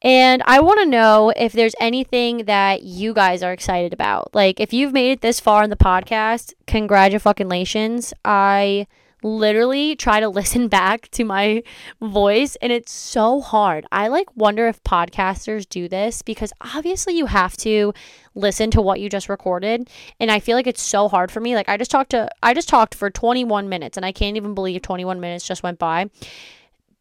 And 0.00 0.42
I 0.46 0.60
want 0.60 0.78
to 0.78 0.86
know 0.86 1.32
if 1.36 1.52
there's 1.52 1.74
anything 1.80 2.44
that 2.44 2.84
you 2.84 3.12
guys 3.12 3.42
are 3.42 3.52
excited 3.52 3.92
about. 3.92 4.32
Like, 4.32 4.60
if 4.60 4.72
you've 4.72 4.92
made 4.92 5.10
it 5.10 5.20
this 5.22 5.40
far 5.40 5.64
in 5.64 5.70
the 5.70 5.76
podcast, 5.76 6.54
congratulations. 6.68 8.14
I 8.24 8.86
literally 9.22 9.96
try 9.96 10.20
to 10.20 10.28
listen 10.38 10.68
back 10.68 11.08
to 11.10 11.24
my 11.24 11.62
voice 12.00 12.56
and 12.56 12.72
it's 12.72 12.92
so 12.92 13.40
hard. 13.40 13.86
I 13.92 14.08
like 14.08 14.34
wonder 14.36 14.68
if 14.68 14.82
podcasters 14.82 15.68
do 15.68 15.88
this 15.88 16.22
because 16.22 16.52
obviously 16.60 17.16
you 17.16 17.26
have 17.26 17.56
to 17.58 17.92
listen 18.34 18.70
to 18.70 18.82
what 18.82 19.00
you 19.00 19.08
just 19.08 19.28
recorded 19.28 19.88
and 20.20 20.30
I 20.30 20.40
feel 20.40 20.56
like 20.56 20.66
it's 20.66 20.82
so 20.82 21.08
hard 21.08 21.30
for 21.30 21.40
me. 21.40 21.54
Like 21.54 21.68
I 21.68 21.76
just 21.76 21.90
talked 21.90 22.10
to 22.10 22.30
I 22.42 22.54
just 22.54 22.68
talked 22.68 22.94
for 22.94 23.10
21 23.10 23.68
minutes 23.68 23.96
and 23.96 24.06
I 24.06 24.12
can't 24.12 24.36
even 24.36 24.54
believe 24.54 24.82
21 24.82 25.20
minutes 25.20 25.46
just 25.46 25.62
went 25.62 25.78
by. 25.78 26.10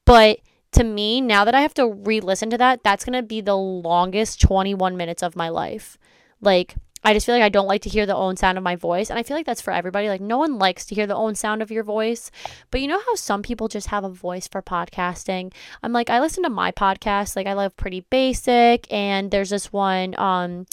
But 0.06 0.40
to 0.74 0.84
me, 0.84 1.22
now 1.22 1.46
that 1.46 1.56
I 1.56 1.62
have 1.62 1.74
to 1.76 1.88
re-listen 1.88 2.50
to 2.52 2.58
that, 2.58 2.84
that's 2.84 3.06
going 3.06 3.20
to 3.20 3.24
be 3.24 3.42
the 3.42 3.58
longest 3.58 4.42
21 4.42 4.96
minutes 4.98 5.24
of 5.24 5.36
my 5.36 5.50
life. 5.50 5.98
Like 6.42 6.76
I 7.04 7.14
just 7.14 7.26
feel 7.26 7.36
like 7.36 7.44
I 7.44 7.50
don't 7.50 7.68
like 7.68 7.84
to 7.84 7.90
hear 7.90 8.06
the 8.06 8.16
own 8.16 8.38
sound 8.38 8.58
of 8.58 8.64
my 8.64 8.76
voice. 8.76 9.10
And 9.10 9.20
I 9.20 9.24
feel 9.24 9.38
like 9.38 9.46
that's 9.46 9.62
for 9.62 9.72
everybody. 9.72 10.10
Like, 10.10 10.22
no 10.22 10.38
one 10.38 10.58
likes 10.58 10.86
to 10.88 10.96
hear 10.96 11.08
the 11.08 11.16
own 11.16 11.36
sound 11.36 11.62
of 11.62 11.72
your 11.72 11.84
voice. 11.84 12.32
But 12.72 12.82
you 12.82 12.88
know 12.88 13.00
how 13.00 13.16
some 13.16 13.44
people 13.44 13.68
just 13.68 13.88
have 13.88 14.04
a 14.04 14.10
voice 14.10 14.48
for 14.48 14.62
podcasting? 14.62 15.54
I'm 15.84 15.94
like, 15.94 16.10
I 16.10 16.20
listen 16.20 16.44
to 16.44 16.50
my 16.50 16.72
podcast. 16.72 17.36
Like, 17.36 17.48
I 17.48 17.54
love 17.54 17.78
Pretty 17.78 18.02
Basic. 18.10 18.92
And 18.92 19.32
there's 19.32 19.50
this 19.50 19.72
one, 19.72 20.18
um, 20.20 20.66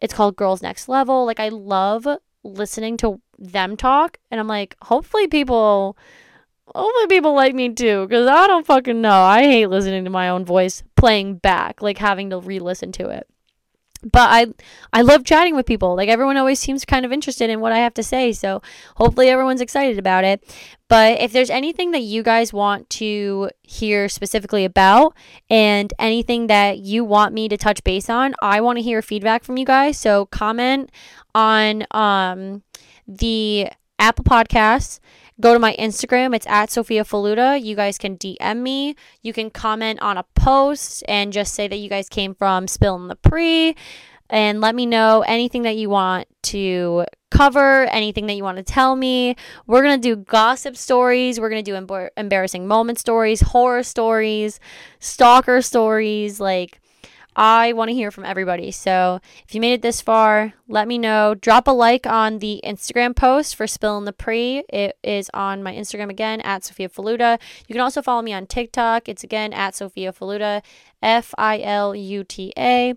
it's 0.00 0.14
called 0.14 0.36
Girls 0.36 0.62
Next 0.62 0.88
Level. 0.88 1.24
Like, 1.24 1.40
I 1.40 1.48
love 1.48 2.06
listening 2.42 2.96
to 2.98 3.20
them 3.38 3.76
talk. 3.76 4.18
And 4.30 4.40
I'm 4.40 4.48
like, 4.48 4.76
hopefully 4.82 5.28
people. 5.28 5.96
Hopefully 6.72 7.06
people 7.08 7.34
like 7.34 7.52
me 7.52 7.74
too, 7.74 8.06
because 8.06 8.28
I 8.28 8.46
don't 8.46 8.64
fucking 8.64 9.00
know. 9.00 9.22
I 9.22 9.42
hate 9.42 9.66
listening 9.66 10.04
to 10.04 10.10
my 10.10 10.28
own 10.28 10.44
voice 10.44 10.84
playing 10.94 11.38
back, 11.38 11.82
like 11.82 11.98
having 11.98 12.30
to 12.30 12.38
re 12.38 12.60
listen 12.60 12.92
to 12.92 13.08
it 13.08 13.26
but 14.02 14.28
I 14.30 14.46
I 14.92 15.02
love 15.02 15.24
chatting 15.24 15.54
with 15.54 15.66
people. 15.66 15.94
Like 15.96 16.08
everyone 16.08 16.36
always 16.36 16.58
seems 16.58 16.84
kind 16.84 17.04
of 17.04 17.12
interested 17.12 17.50
in 17.50 17.60
what 17.60 17.72
I 17.72 17.78
have 17.78 17.94
to 17.94 18.02
say. 18.02 18.32
So 18.32 18.62
hopefully 18.96 19.28
everyone's 19.28 19.60
excited 19.60 19.98
about 19.98 20.24
it. 20.24 20.42
But 20.88 21.20
if 21.20 21.32
there's 21.32 21.50
anything 21.50 21.92
that 21.92 22.02
you 22.02 22.22
guys 22.22 22.52
want 22.52 22.90
to 22.90 23.50
hear 23.62 24.08
specifically 24.08 24.64
about 24.64 25.14
and 25.48 25.92
anything 25.98 26.48
that 26.48 26.78
you 26.78 27.04
want 27.04 27.32
me 27.32 27.48
to 27.48 27.56
touch 27.56 27.84
base 27.84 28.10
on, 28.10 28.34
I 28.42 28.60
want 28.60 28.78
to 28.78 28.82
hear 28.82 29.02
feedback 29.02 29.44
from 29.44 29.56
you 29.56 29.64
guys. 29.64 29.98
So 29.98 30.26
comment 30.26 30.90
on 31.34 31.84
um 31.92 32.62
the 33.06 33.68
Apple 33.98 34.24
Podcasts 34.24 34.98
go 35.40 35.52
to 35.52 35.58
my 35.58 35.74
Instagram. 35.78 36.34
It's 36.34 36.46
at 36.46 36.70
Sophia 36.70 37.04
Filuta. 37.04 37.62
You 37.62 37.74
guys 37.74 37.98
can 37.98 38.16
DM 38.16 38.58
me. 38.58 38.94
You 39.22 39.32
can 39.32 39.50
comment 39.50 40.00
on 40.00 40.18
a 40.18 40.24
post 40.34 41.02
and 41.08 41.32
just 41.32 41.54
say 41.54 41.66
that 41.68 41.76
you 41.76 41.88
guys 41.88 42.08
came 42.08 42.34
from 42.34 42.68
Spilling 42.68 43.08
the 43.08 43.16
Pre 43.16 43.74
and 44.28 44.60
let 44.60 44.74
me 44.74 44.86
know 44.86 45.22
anything 45.26 45.62
that 45.62 45.76
you 45.76 45.90
want 45.90 46.28
to 46.42 47.04
cover, 47.30 47.84
anything 47.86 48.26
that 48.26 48.34
you 48.34 48.44
want 48.44 48.58
to 48.58 48.62
tell 48.62 48.96
me. 48.96 49.36
We're 49.66 49.82
going 49.82 50.00
to 50.00 50.08
do 50.08 50.16
gossip 50.16 50.76
stories. 50.76 51.40
We're 51.40 51.50
going 51.50 51.64
to 51.64 51.70
do 51.70 51.76
embar- 51.76 52.10
embarrassing 52.16 52.66
moment 52.66 52.98
stories, 52.98 53.40
horror 53.40 53.82
stories, 53.82 54.60
stalker 54.98 55.62
stories, 55.62 56.40
like 56.40 56.79
I 57.36 57.72
want 57.72 57.88
to 57.88 57.94
hear 57.94 58.10
from 58.10 58.24
everybody. 58.24 58.70
So 58.70 59.20
if 59.46 59.54
you 59.54 59.60
made 59.60 59.74
it 59.74 59.82
this 59.82 60.00
far, 60.00 60.54
let 60.68 60.88
me 60.88 60.98
know. 60.98 61.34
Drop 61.34 61.68
a 61.68 61.70
like 61.70 62.06
on 62.06 62.38
the 62.38 62.60
Instagram 62.64 63.14
post 63.14 63.56
for 63.56 63.66
Spilling 63.66 64.04
the 64.04 64.12
Pre. 64.12 64.64
It 64.68 64.98
is 65.02 65.30
on 65.32 65.62
my 65.62 65.74
Instagram 65.74 66.10
again 66.10 66.40
at 66.40 66.64
Sophia 66.64 66.88
Filuta. 66.88 67.40
You 67.66 67.74
can 67.74 67.82
also 67.82 68.02
follow 68.02 68.22
me 68.22 68.32
on 68.32 68.46
TikTok. 68.46 69.08
It's 69.08 69.24
again 69.24 69.52
at 69.52 69.74
Sophia 69.74 70.12
Filuta, 70.12 70.62
F 71.02 71.34
I 71.38 71.60
L 71.60 71.94
U 71.94 72.24
T 72.24 72.52
A. 72.58 72.94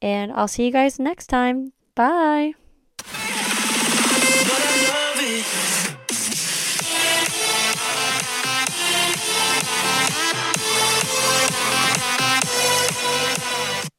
And 0.00 0.32
I'll 0.32 0.48
see 0.48 0.66
you 0.66 0.72
guys 0.72 0.98
next 0.98 1.26
time. 1.26 1.72
Bye. 1.94 2.54